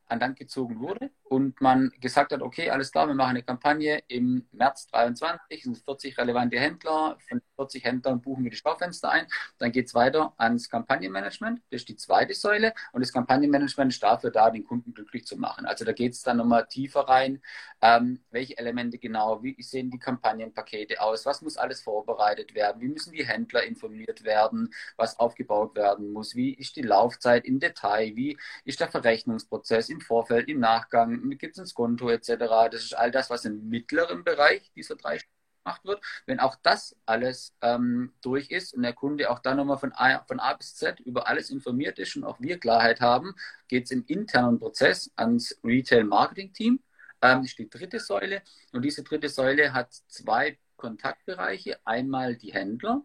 an 0.07 0.19
Land 0.19 0.37
gezogen 0.37 0.79
wurde 0.79 1.11
und 1.29 1.61
man 1.61 1.91
gesagt 1.99 2.31
hat, 2.31 2.41
okay, 2.41 2.69
alles 2.69 2.91
klar, 2.91 3.07
wir 3.07 3.15
machen 3.15 3.31
eine 3.31 3.43
Kampagne 3.43 4.01
im 4.07 4.47
März 4.51 4.87
23, 4.87 5.63
sind 5.63 5.77
40 5.77 6.17
relevante 6.17 6.59
Händler, 6.59 7.17
von 7.27 7.41
40 7.55 7.83
Händlern 7.83 8.21
buchen 8.21 8.43
wir 8.43 8.51
die 8.51 8.57
Schaufenster 8.57 9.09
ein, 9.09 9.27
dann 9.57 9.71
geht 9.71 9.87
es 9.87 9.93
weiter 9.93 10.33
ans 10.37 10.69
Kampagnenmanagement, 10.69 11.61
das 11.71 11.81
ist 11.81 11.89
die 11.89 11.95
zweite 11.95 12.33
Säule 12.33 12.73
und 12.91 13.01
das 13.01 13.11
Kampagnenmanagement 13.11 13.91
ist 13.91 14.03
dafür 14.03 14.31
da, 14.31 14.49
den 14.49 14.63
Kunden 14.63 14.93
glücklich 14.93 15.25
zu 15.25 15.37
machen. 15.37 15.65
Also 15.65 15.85
da 15.85 15.91
geht 15.91 16.13
es 16.13 16.21
dann 16.21 16.37
nochmal 16.37 16.67
tiefer 16.67 17.01
rein, 17.01 17.41
ähm, 17.81 18.21
welche 18.31 18.57
Elemente 18.57 18.97
genau, 18.97 19.43
wie 19.43 19.61
sehen 19.61 19.91
die 19.91 19.99
Kampagnenpakete 19.99 21.01
aus, 21.01 21.25
was 21.25 21.41
muss 21.41 21.57
alles 21.57 21.81
vorbereitet 21.81 22.55
werden, 22.55 22.81
wie 22.81 22.87
müssen 22.87 23.13
die 23.13 23.25
Händler 23.25 23.63
informiert 23.63 24.23
werden, 24.23 24.73
was 24.95 25.19
aufgebaut 25.19 25.75
werden 25.75 26.11
muss, 26.11 26.35
wie 26.35 26.53
ist 26.53 26.75
die 26.75 26.81
Laufzeit 26.81 27.45
im 27.45 27.59
Detail, 27.59 28.15
wie 28.15 28.37
ist 28.63 28.79
der 28.79 28.87
Verrechnungsprozess 28.87 29.89
im 29.89 30.01
Vorfeld, 30.01 30.47
im 30.47 30.59
Nachgang, 30.59 31.16
gibt 31.37 31.57
es 31.57 31.59
ein 31.59 31.67
Skonto 31.67 32.09
etc. 32.09 32.35
Das 32.71 32.83
ist 32.83 32.97
all 32.97 33.11
das, 33.11 33.29
was 33.29 33.45
im 33.45 33.69
mittleren 33.69 34.23
Bereich 34.23 34.71
dieser 34.75 34.95
drei 34.95 35.19
gemacht 35.67 35.85
wird. 35.85 36.01
Wenn 36.25 36.39
auch 36.39 36.55
das 36.63 36.95
alles 37.05 37.53
ähm, 37.61 38.13
durch 38.21 38.49
ist 38.49 38.73
und 38.73 38.83
der 38.83 38.93
Kunde 38.93 39.29
auch 39.29 39.39
dann 39.39 39.57
nochmal 39.57 39.77
von 39.77 39.91
A, 39.93 40.23
von 40.27 40.39
A 40.39 40.53
bis 40.53 40.75
Z 40.75 40.99
über 41.01 41.27
alles 41.27 41.49
informiert 41.49 41.99
ist 41.99 42.15
und 42.15 42.23
auch 42.23 42.39
wir 42.39 42.59
Klarheit 42.59 43.01
haben, 43.01 43.35
geht 43.67 43.85
es 43.85 43.91
im 43.91 44.03
internen 44.07 44.59
Prozess 44.59 45.11
ans 45.15 45.59
Retail-Marketing-Team. 45.63 46.79
Ähm, 47.21 47.41
das 47.41 47.47
ist 47.47 47.59
die 47.59 47.69
dritte 47.69 47.99
Säule 47.99 48.41
und 48.71 48.83
diese 48.83 49.03
dritte 49.03 49.29
Säule 49.29 49.73
hat 49.73 49.93
zwei 50.07 50.57
Kontaktbereiche. 50.77 51.79
Einmal 51.85 52.35
die 52.35 52.53
Händler, 52.53 53.03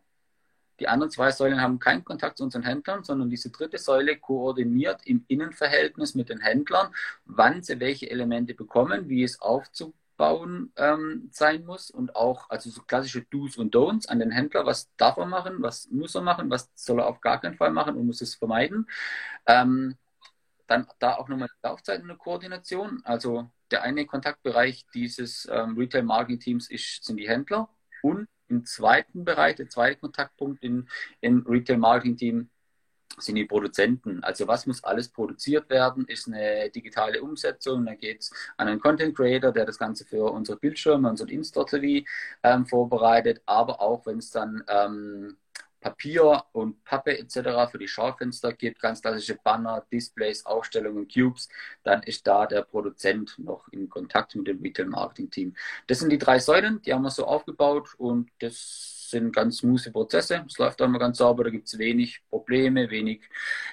die 0.82 0.88
anderen 0.88 1.12
zwei 1.12 1.30
Säulen 1.30 1.60
haben 1.60 1.78
keinen 1.78 2.04
Kontakt 2.04 2.38
zu 2.38 2.44
unseren 2.44 2.64
Händlern, 2.64 3.04
sondern 3.04 3.30
diese 3.30 3.50
dritte 3.50 3.78
Säule 3.78 4.16
koordiniert 4.16 5.06
im 5.06 5.24
Innenverhältnis 5.28 6.16
mit 6.16 6.28
den 6.28 6.40
Händlern, 6.40 6.92
wann 7.24 7.62
sie 7.62 7.78
welche 7.78 8.10
Elemente 8.10 8.52
bekommen, 8.52 9.08
wie 9.08 9.22
es 9.22 9.40
aufzubauen 9.40 10.72
ähm, 10.74 11.28
sein 11.30 11.64
muss 11.64 11.88
und 11.88 12.16
auch 12.16 12.50
also 12.50 12.68
so 12.68 12.82
klassische 12.82 13.22
Do's 13.22 13.56
und 13.58 13.72
Don'ts 13.76 14.08
an 14.08 14.18
den 14.18 14.32
Händler. 14.32 14.66
Was 14.66 14.90
darf 14.96 15.18
er 15.18 15.26
machen? 15.26 15.62
Was 15.62 15.88
muss 15.88 16.16
er 16.16 16.22
machen? 16.22 16.50
Was 16.50 16.68
soll 16.74 16.98
er 16.98 17.06
auf 17.06 17.20
gar 17.20 17.40
keinen 17.40 17.54
Fall 17.54 17.70
machen 17.70 17.94
und 17.94 18.04
muss 18.04 18.20
es 18.20 18.34
vermeiden? 18.34 18.88
Ähm, 19.46 19.94
dann 20.66 20.88
da 20.98 21.14
auch 21.14 21.28
nochmal 21.28 21.48
die 21.48 21.68
Laufzeit 21.68 22.00
in 22.00 22.08
der 22.08 22.16
Koordination. 22.16 23.02
Also 23.04 23.48
der 23.70 23.82
eine 23.84 24.04
Kontaktbereich 24.04 24.84
dieses 24.92 25.48
ähm, 25.48 25.78
Retail-Marketing-Teams 25.78 26.66
sind 27.02 27.18
die 27.18 27.28
Händler 27.28 27.68
und 28.02 28.26
im 28.52 28.64
zweiten 28.64 29.24
Bereich, 29.24 29.56
der 29.56 29.68
zweite 29.68 29.98
Kontaktpunkt 29.98 30.62
im, 30.62 30.86
im 31.20 31.44
Retail-Marketing-Team, 31.46 32.48
sind 33.18 33.34
die 33.34 33.44
Produzenten. 33.44 34.22
Also 34.24 34.48
was 34.48 34.66
muss 34.66 34.82
alles 34.84 35.08
produziert 35.08 35.68
werden, 35.70 36.06
ist 36.06 36.28
eine 36.28 36.70
digitale 36.70 37.22
Umsetzung. 37.22 37.84
Da 37.84 37.94
geht 37.94 38.20
es 38.22 38.32
an 38.56 38.68
einen 38.68 38.80
Content 38.80 39.14
Creator, 39.14 39.52
der 39.52 39.66
das 39.66 39.78
Ganze 39.78 40.04
für 40.04 40.30
unsere 40.32 40.58
Bildschirme, 40.58 41.10
unseren 41.10 41.28
Insta-TV 41.28 42.06
ähm, 42.42 42.66
vorbereitet, 42.66 43.42
aber 43.46 43.80
auch 43.80 44.06
wenn 44.06 44.18
es 44.18 44.30
dann 44.30 44.64
ähm, 44.68 45.36
Papier 45.82 46.44
und 46.52 46.82
Pappe 46.84 47.18
etc. 47.18 47.70
für 47.70 47.78
die 47.78 47.88
Schaufenster 47.88 48.52
gibt, 48.52 48.80
ganz 48.80 49.02
klassische 49.02 49.34
Banner, 49.34 49.84
Displays, 49.92 50.46
Aufstellungen, 50.46 51.08
Cubes, 51.08 51.48
dann 51.82 52.02
ist 52.04 52.26
da 52.26 52.46
der 52.46 52.62
Produzent 52.62 53.38
noch 53.38 53.68
in 53.68 53.88
Kontakt 53.90 54.34
mit 54.36 54.46
dem 54.46 54.62
Retail-Marketing-Team. 54.62 55.54
Das 55.88 55.98
sind 55.98 56.10
die 56.10 56.18
drei 56.18 56.38
Säulen, 56.38 56.80
die 56.82 56.94
haben 56.94 57.02
wir 57.02 57.10
so 57.10 57.26
aufgebaut 57.26 57.94
und 57.98 58.30
das 58.38 59.00
sind 59.10 59.34
ganz 59.34 59.58
smooth 59.58 59.92
Prozesse. 59.92 60.44
Es 60.46 60.56
läuft 60.56 60.80
auch 60.80 60.86
immer 60.86 60.98
ganz 60.98 61.18
sauber, 61.18 61.44
da 61.44 61.50
gibt 61.50 61.66
es 61.66 61.78
wenig 61.78 62.22
Probleme, 62.30 62.88
wenig 62.90 63.28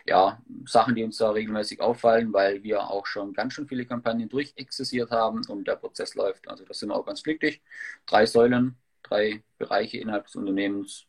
ja, 0.05 0.41
Sachen, 0.65 0.95
die 0.95 1.03
uns 1.03 1.17
da 1.17 1.29
regelmäßig 1.31 1.79
auffallen, 1.79 2.33
weil 2.33 2.63
wir 2.63 2.89
auch 2.89 3.05
schon 3.05 3.33
ganz 3.33 3.53
schön 3.53 3.67
viele 3.67 3.85
Kampagnen 3.85 4.29
durchexerziert 4.29 5.11
haben 5.11 5.41
und 5.47 5.67
der 5.67 5.75
Prozess 5.75 6.15
läuft. 6.15 6.47
Also 6.47 6.65
da 6.65 6.73
sind 6.73 6.89
wir 6.89 6.95
auch 6.95 7.05
ganz 7.05 7.23
glücklich. 7.23 7.61
Drei 8.05 8.25
Säulen, 8.25 8.75
drei 9.03 9.43
Bereiche 9.57 9.97
innerhalb 9.97 10.25
des 10.25 10.35
Unternehmens 10.35 11.05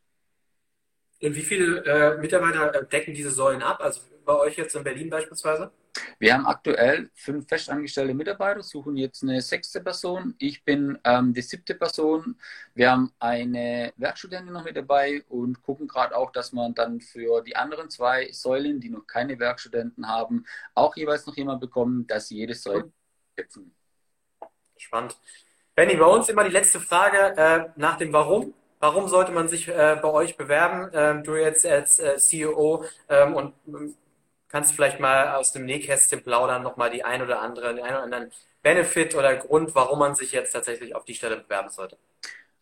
und 1.23 1.35
wie 1.35 1.43
viele 1.43 1.85
äh, 1.85 2.19
Mitarbeiter 2.19 2.75
äh, 2.75 2.87
decken 2.87 3.15
diese 3.15 3.31
Säulen 3.31 3.63
ab? 3.63 3.81
Also 3.81 4.01
bei 4.25 4.35
euch 4.35 4.57
jetzt 4.57 4.75
in 4.75 4.85
Berlin 4.85 5.11
beispielsweise? 5.11 5.73
Wir 6.19 6.35
haben 6.35 6.47
aktuell 6.47 7.11
fünf 7.15 7.49
festangestellte 7.49 8.15
Mitarbeiter, 8.15 8.63
suchen 8.63 8.97
jetzt 8.97 9.23
eine 9.23 9.41
sechste 9.41 9.81
Person. 9.81 10.35
Ich 10.39 10.65
bin 10.65 10.99
ähm, 11.05 11.35
die 11.35 11.43
siebte 11.43 11.75
Person. 11.75 12.39
Wir 12.75 12.93
haben 12.93 13.13
eine 13.19 13.93
Werkstudentin 13.97 14.53
noch 14.53 14.65
mit 14.65 14.77
dabei 14.77 15.25
und 15.29 15.63
gucken 15.63 15.89
gerade 15.89 16.17
auch, 16.17 16.31
dass 16.31 16.53
man 16.53 16.75
dann 16.75 17.01
für 17.01 17.43
die 17.43 17.57
anderen 17.57 17.91
zwei 17.91 18.31
Säulen, 18.33 18.81
die 18.81 18.91
noch 18.91 19.07
keine 19.07 19.39
Werkstudenten 19.39 20.09
haben, 20.09 20.45
auch 20.75 20.97
jeweils 20.97 21.27
noch 21.27 21.37
jemand 21.37 21.61
bekommen, 21.61 22.07
dass 22.07 22.29
sie 22.29 22.37
jede 22.37 22.55
Säule 22.55 22.93
setzen. 23.37 23.75
Spannend. 24.77 25.17
Benny, 25.75 25.97
bei 25.97 26.07
uns 26.07 26.29
immer 26.29 26.45
die 26.45 26.51
letzte 26.51 26.81
Frage 26.81 27.37
äh, 27.37 27.71
nach 27.77 27.97
dem 27.97 28.13
Warum. 28.13 28.55
Warum 28.81 29.09
sollte 29.09 29.33
man 29.33 29.49
sich 29.49 29.69
äh, 29.69 29.99
bei 30.03 30.09
euch 30.09 30.37
bewerben? 30.37 30.91
Ähm, 30.93 31.23
du 31.23 31.37
jetzt 31.37 31.65
als 31.65 31.99
äh, 31.99 32.17
CEO 32.17 32.85
ähm, 33.09 33.35
und 33.35 33.55
ähm, 33.69 33.95
kannst 34.49 34.75
vielleicht 34.75 34.99
mal 34.99 35.35
aus 35.37 35.53
dem 35.53 35.65
Nähkästchen 35.65 36.23
plaudern, 36.23 36.63
nochmal 36.63 36.91
die 36.91 37.05
ein 37.05 37.23
oder 37.23 37.41
andere, 37.41 37.75
den 37.75 37.85
einen 37.85 37.95
oder 37.95 38.03
anderen 38.03 38.33
Benefit 38.63 39.15
oder 39.15 39.37
Grund, 39.37 39.75
warum 39.75 40.01
man 40.01 40.15
sich 40.15 40.33
jetzt 40.33 40.53
tatsächlich 40.53 40.95
auf 40.95 41.05
die 41.05 41.15
Stelle 41.15 41.37
bewerben 41.37 41.71
sollte. 41.71 41.97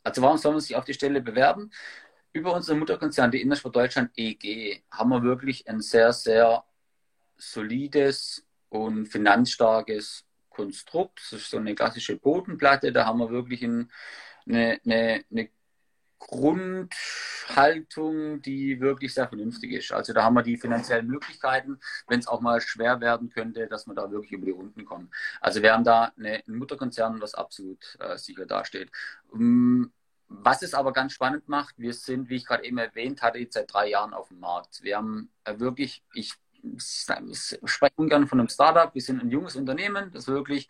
Also 0.05 0.21
warum 0.23 0.37
soll 0.37 0.53
man 0.53 0.61
sich 0.61 0.77
auf 0.77 0.85
die 0.85 0.95
Stelle 0.95 1.21
bewerben? 1.21 1.71
über 2.33 2.55
unseren 2.55 2.79
Mutterkonzern, 2.79 3.31
die 3.31 3.43
Intersport 3.43 3.77
Deutschland 3.77 4.11
EG, 4.17 4.83
haben 4.91 5.11
wir 5.11 5.23
wirklich 5.23 5.69
ein 5.69 5.81
sehr, 5.81 6.13
sehr 6.13 6.65
solides 7.37 8.47
und 8.69 9.07
finanzstarkes 9.07 10.25
Konstrukt. 10.51 11.21
Das 11.21 11.41
ist 11.41 11.51
so 11.51 11.59
eine 11.59 11.75
klassische 11.75 12.17
Bodenplatte. 12.17 12.93
Da 12.93 13.07
haben 13.07 13.19
wir 13.19 13.31
wirklich 13.31 13.63
ein, 13.63 13.91
eine, 14.47 14.81
eine, 14.85 15.25
eine 15.31 15.49
Grundhaltung, 16.19 18.43
die 18.43 18.81
wirklich 18.81 19.15
sehr 19.15 19.29
vernünftig 19.29 19.73
ist. 19.73 19.93
Also 19.93 20.13
da 20.13 20.25
haben 20.25 20.35
wir 20.35 20.43
die 20.43 20.57
finanziellen 20.57 21.07
Möglichkeiten, 21.07 21.79
wenn 22.09 22.21
es 22.21 22.27
auch 22.27 22.41
mal 22.41 22.61
schwer 22.61 23.01
werden 23.01 23.31
könnte, 23.31 23.67
dass 23.67 23.87
wir 23.87 23.95
da 23.95 24.11
wirklich 24.11 24.33
über 24.33 24.47
die 24.47 24.53
Runden 24.53 24.85
kommen. 24.85 25.11
Also 25.41 25.63
wir 25.63 25.73
haben 25.73 25.85
da 25.85 26.13
eine, 26.17 26.43
einen 26.47 26.59
Mutterkonzern, 26.59 27.21
was 27.21 27.35
absolut 27.35 27.97
äh, 28.01 28.19
sicher 28.19 28.47
dasteht. 28.47 28.91
Um, 29.31 29.93
was 30.31 30.61
es 30.63 30.75
aber 30.75 30.93
ganz 30.93 31.15
spannend 31.15 31.49
macht, 31.49 31.79
wir 31.79 31.95
sind, 31.95 32.29
wie 32.29 32.37
ich 32.37 32.45
gerade 32.45 32.63
eben 32.65 32.77
erwähnt 32.77 33.23
hatte, 33.23 33.47
seit 33.51 33.73
drei 33.73 33.89
Jahren 33.89 34.13
auf 34.13 34.29
dem 34.29 34.41
Markt. 34.41 34.83
Wir 34.83 34.99
haben 34.99 35.31
äh, 35.45 35.59
wirklich, 35.59 36.03
ich 36.13 36.35
ich 36.63 37.07
spreche 37.65 37.95
ungern 37.97 38.27
von 38.27 38.41
einem 38.41 38.49
Startup. 38.49 38.95
Wir 38.95 39.03
sind 39.03 39.23
ein 39.23 39.31
junges 39.31 39.57
Unternehmen, 39.57 40.11
das 40.13 40.27
wirklich 40.27 40.69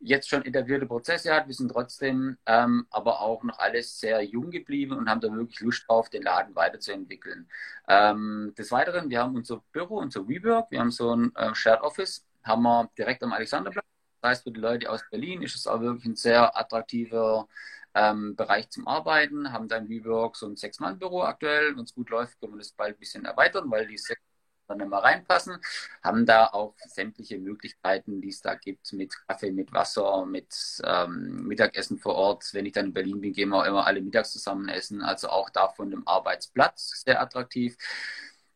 jetzt 0.00 0.28
schon 0.28 0.44
etablierte 0.44 0.86
Prozesse 0.86 1.34
hat. 1.34 1.46
Wir 1.46 1.54
sind 1.54 1.70
trotzdem 1.70 2.36
ähm, 2.46 2.86
aber 2.90 3.20
auch 3.20 3.42
noch 3.42 3.58
alles 3.58 3.98
sehr 3.98 4.22
jung 4.22 4.50
geblieben 4.50 4.96
und 4.96 5.08
haben 5.08 5.20
da 5.20 5.32
wirklich 5.32 5.60
Lust 5.60 5.84
drauf, 5.88 6.08
den 6.10 6.22
Laden 6.22 6.54
weiterzuentwickeln. 6.54 7.48
Ähm, 7.88 8.54
des 8.56 8.70
Weiteren, 8.70 9.10
wir 9.10 9.20
haben 9.20 9.34
unser 9.34 9.62
Büro, 9.72 9.98
unser 9.98 10.28
WeWork, 10.28 10.70
wir 10.70 10.80
haben 10.80 10.90
so 10.90 11.14
ein 11.14 11.34
äh, 11.36 11.54
Shared 11.54 11.82
Office, 11.82 12.24
haben 12.44 12.62
wir 12.62 12.90
direkt 12.98 13.22
am 13.22 13.32
Alexanderplatz. 13.32 13.86
Das 14.20 14.30
heißt, 14.30 14.44
für 14.44 14.52
die 14.52 14.60
Leute 14.60 14.90
aus 14.90 15.02
Berlin 15.10 15.42
ist 15.42 15.56
es 15.56 15.66
auch 15.66 15.80
wirklich 15.80 16.06
ein 16.06 16.16
sehr 16.16 16.56
attraktiver 16.56 17.48
ähm, 17.94 18.36
Bereich 18.36 18.68
zum 18.70 18.86
Arbeiten, 18.86 19.52
haben 19.52 19.68
dann 19.68 19.88
WeWork 19.88 20.36
so 20.36 20.46
ein 20.46 20.56
Sechs-Mann-Büro 20.56 21.22
aktuell. 21.22 21.76
Wenn 21.76 21.84
es 21.84 21.94
gut 21.94 22.10
läuft, 22.10 22.38
können 22.40 22.54
wir 22.54 22.58
das 22.58 22.72
bald 22.72 22.96
ein 22.96 23.00
bisschen 23.00 23.24
erweitern, 23.24 23.70
weil 23.70 23.86
die 23.86 23.96
sechs 23.98 24.20
dann 24.66 24.80
immer 24.80 24.98
reinpassen, 24.98 25.58
haben 26.02 26.26
da 26.26 26.46
auch 26.46 26.74
sämtliche 26.88 27.38
Möglichkeiten, 27.38 28.20
die 28.20 28.28
es 28.28 28.40
da 28.40 28.54
gibt, 28.54 28.92
mit 28.92 29.14
Kaffee, 29.26 29.52
mit 29.52 29.72
Wasser, 29.72 30.26
mit 30.26 30.54
ähm, 30.84 31.46
Mittagessen 31.46 31.98
vor 31.98 32.14
Ort. 32.14 32.50
Wenn 32.52 32.66
ich 32.66 32.72
dann 32.72 32.86
in 32.86 32.92
Berlin 32.92 33.20
bin, 33.20 33.32
gehen 33.32 33.50
wir 33.50 33.58
auch 33.62 33.66
immer 33.66 33.86
alle 33.86 34.00
mittags 34.00 34.32
zusammen 34.32 34.68
essen, 34.68 35.02
also 35.02 35.28
auch 35.28 35.50
da 35.50 35.68
von 35.68 35.90
dem 35.90 36.06
Arbeitsplatz 36.06 37.02
sehr 37.04 37.20
attraktiv. 37.20 37.76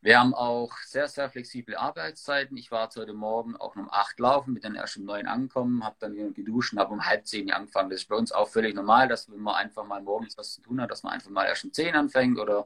Wir 0.03 0.19
haben 0.19 0.33
auch 0.33 0.79
sehr, 0.79 1.09
sehr 1.09 1.29
flexible 1.29 1.77
Arbeitszeiten. 1.77 2.57
Ich 2.57 2.71
war 2.71 2.89
heute 2.97 3.13
Morgen 3.13 3.55
auch 3.57 3.77
um 3.77 3.91
acht 3.91 4.19
laufen, 4.19 4.55
bin 4.55 4.63
dann 4.63 4.75
erst 4.75 4.97
um 4.97 5.05
neun 5.05 5.27
angekommen, 5.27 5.85
habe 5.85 5.97
dann 5.99 6.33
geduscht 6.33 6.73
und 6.73 6.79
habe 6.79 6.95
um 6.95 7.05
halb 7.05 7.27
zehn 7.27 7.53
angefangen. 7.53 7.91
Das 7.91 8.01
ist 8.01 8.09
bei 8.09 8.17
uns 8.17 8.33
auch 8.33 8.49
völlig 8.49 8.75
normal, 8.75 9.09
dass 9.09 9.31
wenn 9.31 9.41
man 9.41 9.57
einfach 9.57 9.85
mal 9.85 10.01
morgens 10.01 10.39
was 10.39 10.55
zu 10.55 10.63
tun 10.63 10.81
hat, 10.81 10.91
dass 10.91 11.03
man 11.03 11.13
einfach 11.13 11.29
mal 11.29 11.45
erst 11.45 11.65
um 11.65 11.73
zehn 11.75 11.95
anfängt 11.95 12.39
oder 12.39 12.65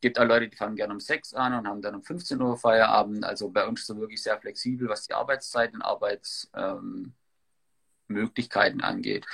gibt 0.00 0.16
auch 0.20 0.26
Leute, 0.26 0.48
die 0.48 0.56
fangen 0.56 0.76
gerne 0.76 0.94
um 0.94 1.00
sechs 1.00 1.34
an 1.34 1.54
und 1.54 1.66
haben 1.66 1.82
dann 1.82 1.96
um 1.96 2.04
15 2.04 2.40
Uhr 2.40 2.56
Feierabend. 2.56 3.24
Also 3.24 3.50
bei 3.50 3.66
uns 3.66 3.80
ist 3.80 3.90
es 3.90 3.96
wirklich 3.96 4.22
sehr 4.22 4.38
flexibel, 4.38 4.88
was 4.88 5.08
die 5.08 5.14
Arbeitszeiten 5.14 5.82
Arbeitsmöglichkeiten 5.82 8.80
ähm, 8.80 8.84
angeht. 8.84 9.26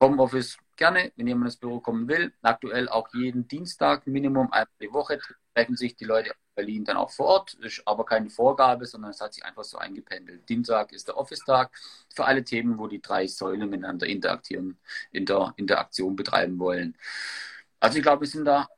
Homeoffice 0.00 0.58
gerne, 0.76 1.10
wenn 1.16 1.26
jemand 1.26 1.46
ins 1.46 1.56
Büro 1.56 1.80
kommen 1.80 2.06
will. 2.06 2.32
Aktuell 2.42 2.88
auch 2.88 3.08
jeden 3.14 3.48
Dienstag, 3.48 4.06
Minimum 4.06 4.52
einmal 4.52 4.68
die 4.80 4.92
Woche, 4.92 5.18
treffen 5.54 5.76
sich 5.76 5.96
die 5.96 6.04
Leute 6.04 6.32
Berlin 6.54 6.84
dann 6.84 6.96
auch 6.96 7.10
vor 7.10 7.26
Ort. 7.26 7.54
Ist 7.54 7.82
aber 7.86 8.04
keine 8.04 8.30
Vorgabe, 8.30 8.86
sondern 8.86 9.10
es 9.10 9.20
hat 9.20 9.34
sich 9.34 9.44
einfach 9.44 9.64
so 9.64 9.78
eingependelt. 9.78 10.48
Dienstag 10.48 10.92
ist 10.92 11.08
der 11.08 11.16
Office-Tag 11.16 11.72
für 12.14 12.24
alle 12.24 12.44
Themen, 12.44 12.78
wo 12.78 12.86
die 12.86 13.02
drei 13.02 13.26
Säulen 13.26 13.68
miteinander 13.70 14.06
interagieren, 14.06 14.78
Inter, 15.10 15.52
Interaktion 15.56 16.14
betreiben 16.16 16.58
wollen. 16.58 16.96
Also 17.80 17.98
ich 17.98 18.02
glaube, 18.02 18.22
wir 18.22 18.28
sind 18.28 18.46
da 18.46 18.68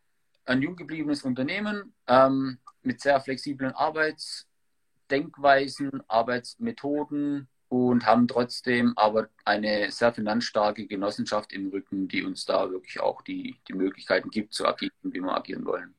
ein 0.44 0.60
jung 0.62 0.74
gebliebenes 0.76 1.22
Unternehmen 1.22 1.94
ähm, 2.06 2.58
mit 2.82 3.00
sehr 3.00 3.20
flexiblen 3.20 3.72
Arbeitsdenkweisen, 3.72 6.02
Arbeitsmethoden 6.08 7.48
und 7.68 8.06
haben 8.06 8.28
trotzdem 8.28 8.92
aber 8.96 9.28
eine 9.44 9.90
sehr 9.90 10.14
finanzstarke 10.14 10.86
Genossenschaft 10.86 11.52
im 11.52 11.68
Rücken, 11.68 12.06
die 12.08 12.22
uns 12.22 12.44
da 12.44 12.70
wirklich 12.70 13.00
auch 13.00 13.22
die, 13.22 13.56
die 13.68 13.74
Möglichkeiten 13.74 14.30
gibt 14.30 14.54
zu 14.54 14.66
agieren, 14.66 14.92
wie 15.02 15.20
wir 15.20 15.36
agieren 15.36 15.64
wollen. 15.64 15.96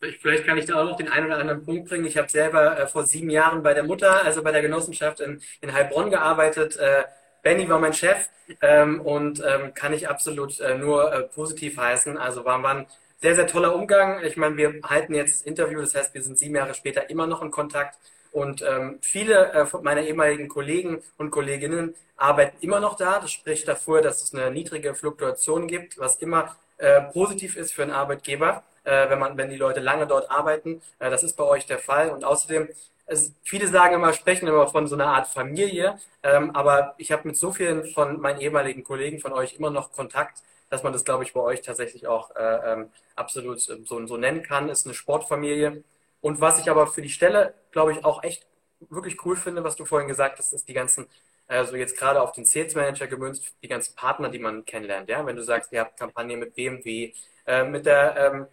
Vielleicht 0.00 0.44
kann 0.46 0.58
ich 0.58 0.66
da 0.66 0.80
auch 0.80 0.84
noch 0.84 0.96
den 0.96 1.08
einen 1.08 1.26
oder 1.26 1.38
anderen 1.38 1.64
Punkt 1.64 1.88
bringen. 1.88 2.04
Ich 2.04 2.18
habe 2.18 2.28
selber 2.28 2.78
äh, 2.78 2.86
vor 2.86 3.04
sieben 3.04 3.30
Jahren 3.30 3.62
bei 3.62 3.72
der 3.72 3.82
Mutter, 3.82 4.22
also 4.24 4.42
bei 4.42 4.52
der 4.52 4.60
Genossenschaft 4.60 5.20
in, 5.20 5.40
in 5.62 5.72
Heilbronn 5.72 6.10
gearbeitet. 6.10 6.76
Äh, 6.76 7.04
Benny 7.42 7.68
war 7.68 7.78
mein 7.78 7.94
Chef 7.94 8.28
ähm, 8.60 9.00
und 9.00 9.42
ähm, 9.46 9.72
kann 9.72 9.92
ich 9.92 10.08
absolut 10.08 10.60
äh, 10.60 10.76
nur 10.76 11.12
äh, 11.12 11.22
positiv 11.22 11.78
heißen. 11.78 12.18
Also 12.18 12.44
war, 12.44 12.62
war 12.62 12.74
ein 12.74 12.86
sehr, 13.22 13.34
sehr 13.34 13.46
toller 13.46 13.74
Umgang. 13.74 14.22
Ich 14.22 14.36
meine, 14.36 14.56
wir 14.56 14.80
halten 14.84 15.14
jetzt 15.14 15.40
das 15.40 15.46
Interview, 15.46 15.80
das 15.80 15.94
heißt, 15.94 16.12
wir 16.12 16.22
sind 16.22 16.38
sieben 16.38 16.56
Jahre 16.56 16.74
später 16.74 17.08
immer 17.08 17.26
noch 17.26 17.40
in 17.42 17.50
Kontakt. 17.50 17.96
Und 18.32 18.60
ähm, 18.60 18.98
viele 19.00 19.52
äh, 19.52 19.64
meiner 19.80 20.02
ehemaligen 20.02 20.48
Kollegen 20.48 21.02
und 21.16 21.30
Kolleginnen 21.30 21.94
arbeiten 22.18 22.58
immer 22.60 22.80
noch 22.80 22.96
da. 22.96 23.18
Das 23.18 23.32
spricht 23.32 23.66
dafür, 23.66 24.02
dass 24.02 24.22
es 24.22 24.34
eine 24.34 24.50
niedrige 24.50 24.94
Fluktuation 24.94 25.66
gibt, 25.66 25.98
was 25.98 26.16
immer 26.16 26.54
äh, 26.76 27.00
positiv 27.00 27.56
ist 27.56 27.72
für 27.72 27.82
einen 27.82 27.92
Arbeitgeber 27.92 28.62
äh, 28.86 29.10
wenn, 29.10 29.18
man, 29.18 29.36
wenn 29.36 29.50
die 29.50 29.56
Leute 29.56 29.80
lange 29.80 30.06
dort 30.06 30.30
arbeiten. 30.30 30.80
Äh, 30.98 31.10
das 31.10 31.22
ist 31.22 31.36
bei 31.36 31.44
euch 31.44 31.66
der 31.66 31.78
Fall. 31.78 32.10
Und 32.10 32.24
außerdem, 32.24 32.68
es, 33.06 33.32
viele 33.42 33.68
sagen 33.68 33.94
immer, 33.94 34.12
sprechen 34.12 34.48
immer 34.48 34.68
von 34.68 34.86
so 34.86 34.94
einer 34.94 35.08
Art 35.08 35.28
Familie, 35.28 35.98
ähm, 36.22 36.54
aber 36.54 36.94
ich 36.98 37.12
habe 37.12 37.28
mit 37.28 37.36
so 37.36 37.52
vielen 37.52 37.84
von 37.90 38.20
meinen 38.20 38.40
ehemaligen 38.40 38.84
Kollegen 38.84 39.20
von 39.20 39.32
euch 39.32 39.54
immer 39.54 39.70
noch 39.70 39.92
Kontakt, 39.92 40.42
dass 40.70 40.82
man 40.82 40.92
das, 40.92 41.04
glaube 41.04 41.24
ich, 41.24 41.32
bei 41.32 41.40
euch 41.40 41.62
tatsächlich 41.62 42.06
auch 42.06 42.34
äh, 42.34 42.72
ähm, 42.72 42.90
absolut 43.14 43.60
so, 43.60 44.06
so 44.06 44.16
nennen 44.16 44.42
kann. 44.42 44.68
Ist 44.68 44.86
eine 44.86 44.94
Sportfamilie. 44.94 45.82
Und 46.20 46.40
was 46.40 46.58
ich 46.58 46.70
aber 46.70 46.86
für 46.86 47.02
die 47.02 47.08
Stelle, 47.08 47.54
glaube 47.70 47.92
ich, 47.92 48.04
auch 48.04 48.22
echt 48.24 48.46
wirklich 48.90 49.24
cool 49.24 49.36
finde, 49.36 49.64
was 49.64 49.76
du 49.76 49.84
vorhin 49.84 50.08
gesagt 50.08 50.38
hast, 50.38 50.52
ist 50.52 50.68
die 50.68 50.74
ganzen, 50.74 51.06
also 51.46 51.76
jetzt 51.76 51.96
gerade 51.96 52.20
auf 52.20 52.32
den 52.32 52.44
Sales 52.44 52.74
Manager 52.74 53.06
gemünzt, 53.06 53.54
die 53.62 53.68
ganzen 53.68 53.94
Partner, 53.94 54.28
die 54.28 54.38
man 54.38 54.64
kennenlernt. 54.64 55.08
Ja, 55.08 55.24
wenn 55.24 55.36
du 55.36 55.42
sagst, 55.42 55.72
ihr 55.72 55.80
habt 55.80 55.98
Kampagnen 55.98 56.40
mit 56.40 56.54
BMW, 56.54 57.12
äh, 57.46 57.64
mit 57.64 57.86
der 57.86 58.16
ähm, 58.16 58.46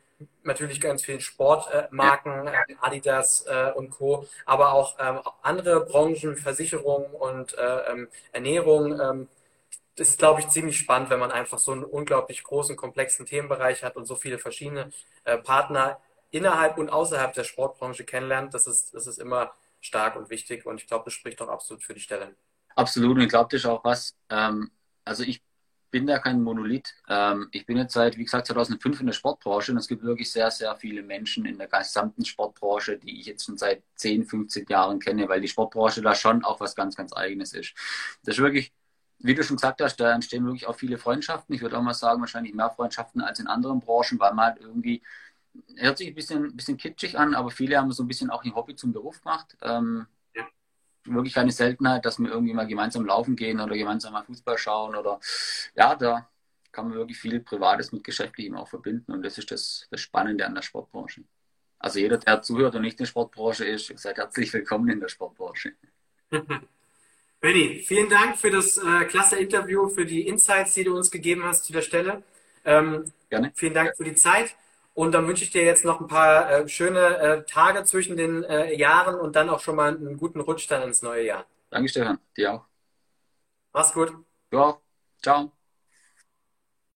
natürlich 0.44 0.82
ganz 0.82 1.04
vielen 1.04 1.22
Sportmarken, 1.22 2.48
äh, 2.48 2.76
Adidas 2.82 3.46
äh, 3.48 3.72
und 3.76 3.90
Co., 3.92 4.28
aber 4.46 4.74
auch 4.74 4.98
ähm, 5.00 5.20
andere 5.42 5.86
Branchen, 5.86 6.36
Versicherung 6.38 7.06
und 7.14 7.58
äh, 7.58 7.92
ähm, 7.92 8.08
Ernährung. 8.32 9.00
Ähm, 9.00 9.28
das 9.96 10.10
ist, 10.10 10.20
glaube 10.20 10.42
ich, 10.42 10.50
ziemlich 10.50 10.78
spannend, 10.78 11.10
wenn 11.10 11.20
man 11.20 11.32
einfach 11.32 11.60
so 11.60 11.72
einen 11.72 11.84
unglaublich 11.84 12.44
großen, 12.44 12.76
komplexen 12.76 13.26
Themenbereich 13.26 13.84
hat 13.84 13.96
und 13.96 14.06
so 14.06 14.16
viele 14.16 14.40
verschiedene 14.40 14.92
äh, 15.24 15.38
Partner 15.38 16.00
innerhalb 16.32 16.78
und 16.78 16.90
außerhalb 16.90 17.34
der 17.34 17.44
Sportbranche 17.44 18.04
kennenlernt. 18.04 18.54
Das 18.54 18.66
ist, 18.66 18.94
das 18.94 19.06
ist 19.08 19.20
immer 19.20 19.54
stark 19.82 20.16
und 20.16 20.30
wichtig 20.30 20.66
und 20.66 20.82
ich 20.82 20.88
glaube, 20.88 21.06
das 21.06 21.14
spricht 21.14 21.42
auch 21.42 21.50
absolut 21.50 21.84
für 21.84 21.94
die 21.94 22.00
Stelle. 22.00 22.36
Absolut 22.76 23.18
und 23.18 23.22
ich 23.22 23.30
glaube, 23.30 23.50
das 23.52 23.62
ist 23.62 23.66
auch 23.68 23.84
was. 23.84 24.16
Ähm, 24.30 24.72
also 25.06 25.24
ich 25.24 25.42
bin 25.94 26.08
da 26.08 26.18
kein 26.18 26.42
Monolith. 26.42 26.92
Ähm, 27.08 27.50
ich 27.52 27.68
bin 27.68 27.78
jetzt 27.78 27.94
seit, 27.94 28.18
wie 28.18 28.24
gesagt, 28.24 28.48
2005 28.48 29.02
in 29.02 29.06
der 29.06 29.14
Sportbranche 29.14 29.72
und 29.72 29.78
es 29.78 29.88
gibt 29.88 30.02
wirklich 30.02 30.32
sehr, 30.32 30.50
sehr 30.50 30.76
viele 30.76 31.04
Menschen 31.04 31.46
in 31.46 31.60
der 31.60 31.68
gesamten 31.68 32.26
Sportbranche, 32.26 32.98
die 32.98 33.20
ich 33.20 33.28
jetzt 33.28 33.46
schon 33.46 33.58
seit 33.58 33.84
10, 33.98 34.26
15 34.26 34.66
Jahren 34.68 35.00
kenne, 35.00 35.30
weil 35.30 35.40
die 35.40 35.48
Sportbranche 35.48 36.02
da 36.02 36.16
schon 36.16 36.44
auch 36.44 36.60
was 36.60 36.76
ganz, 36.76 36.96
ganz 36.96 37.14
Eigenes 37.14 37.54
ist. 37.54 37.76
Das 38.24 38.38
ist 38.38 38.42
wirklich, 38.42 38.74
wie 39.20 39.36
du 39.36 39.44
schon 39.44 39.58
gesagt 39.58 39.82
hast, 39.82 39.98
da 39.98 40.16
entstehen 40.16 40.46
wirklich 40.46 40.66
auch 40.66 40.76
viele 40.76 40.98
Freundschaften. 40.98 41.54
Ich 41.54 41.62
würde 41.62 41.78
auch 41.78 41.84
mal 41.84 41.94
sagen, 41.94 42.22
wahrscheinlich 42.22 42.56
mehr 42.56 42.72
Freundschaften 42.72 43.22
als 43.22 43.40
in 43.40 43.46
anderen 43.48 43.80
Branchen, 43.80 44.20
weil 44.20 44.34
man 44.34 44.46
halt 44.48 44.62
irgendwie, 44.62 45.04
hört 45.78 46.00
sich 46.00 46.08
ein 46.08 46.16
bisschen, 46.16 46.56
bisschen 46.56 46.78
kitschig 46.78 47.20
an, 47.20 47.36
aber 47.36 47.52
viele 47.52 47.78
haben 47.78 47.92
so 47.92 48.04
ein 48.04 48.08
bisschen 48.08 48.32
auch 48.32 48.44
ihr 48.44 48.56
Hobby 48.56 48.76
zum 48.76 48.94
Beruf 48.94 49.22
gemacht. 49.22 49.56
Ähm, 49.62 50.08
wirklich 51.06 51.34
keine 51.34 51.52
Seltenheit, 51.52 52.06
dass 52.06 52.20
wir 52.20 52.30
irgendwie 52.30 52.54
mal 52.54 52.68
gemeinsam 52.68 53.06
laufen 53.06 53.36
gehen 53.36 53.60
oder 53.60 53.76
gemeinsam 53.76 54.14
mal 54.14 54.24
Fußball 54.24 54.58
schauen 54.58 54.96
oder 54.96 55.20
ja, 55.76 55.96
da 55.96 56.30
kann 56.72 56.90
man 56.90 56.98
wirklich 56.98 57.20
viel 57.20 57.40
Privates 57.40 57.92
mit 57.92 58.04
Geschäftlichem 58.04 58.56
auch 58.56 58.68
verbinden 58.68 59.12
und 59.12 59.24
das 59.24 59.38
ist 59.38 59.52
das, 59.52 59.88
das 59.92 60.02
Spannende 60.02 60.46
an 60.46 60.56
der 60.56 60.62
Sportbranche. 60.62 61.24
Also 61.80 62.00
jeder, 62.00 62.18
der 62.18 62.42
zuhört 62.42 62.76
und 62.76 62.82
nicht 62.82 62.94
in 62.94 63.04
der 63.04 63.06
Sportbranche 63.06 63.66
ist, 63.66 63.92
seid 64.00 64.18
herzlich 64.18 64.52
willkommen 64.54 64.90
in 64.90 65.00
der 65.00 65.10
Sportbranche. 65.10 65.74
Benny, 67.42 67.84
vielen 67.86 68.10
Dank 68.10 68.38
für 68.38 68.50
das 68.50 68.78
äh, 68.78 69.04
klasse 69.06 69.36
Interview, 69.36 69.90
für 69.90 70.06
die 70.06 70.28
Insights, 70.28 70.76
die 70.76 70.86
du 70.86 70.96
uns 70.96 71.12
gegeben 71.12 71.44
hast 71.44 71.66
zu 71.66 71.74
der 71.74 71.82
Stelle. 71.82 72.24
Ähm, 72.64 73.12
Gerne. 73.30 73.52
Vielen 73.54 73.74
Dank 73.74 73.98
für 73.98 74.06
die 74.06 74.16
Zeit. 74.16 74.56
Und 74.94 75.12
dann 75.14 75.28
wünsche 75.28 75.44
ich 75.44 75.52
dir 75.52 75.64
jetzt 75.64 75.86
noch 75.86 76.00
ein 76.02 76.08
paar 76.08 76.52
äh, 76.52 76.68
schöne 76.70 77.18
äh, 77.18 77.44
Tage 77.46 77.84
zwischen 77.84 78.16
den 78.18 78.44
äh, 78.44 78.74
Jahren 78.76 79.16
und 79.20 79.36
dann 79.36 79.50
auch 79.50 79.60
schon 79.60 79.76
mal 79.76 79.96
einen 79.96 80.18
guten 80.18 80.40
Rutsch 80.40 80.68
dann 80.70 80.84
ins 80.84 81.02
neue 81.02 81.26
Jahr. 81.26 81.46
Danke, 81.70 81.90
Stefan. 81.90 82.20
Dir 82.38 82.54
auch. 82.54 82.66
Mach's 83.74 83.94
gut. 83.94 84.14
Du 84.50 84.60
auch. 84.60 84.80
Ciao. 85.22 85.52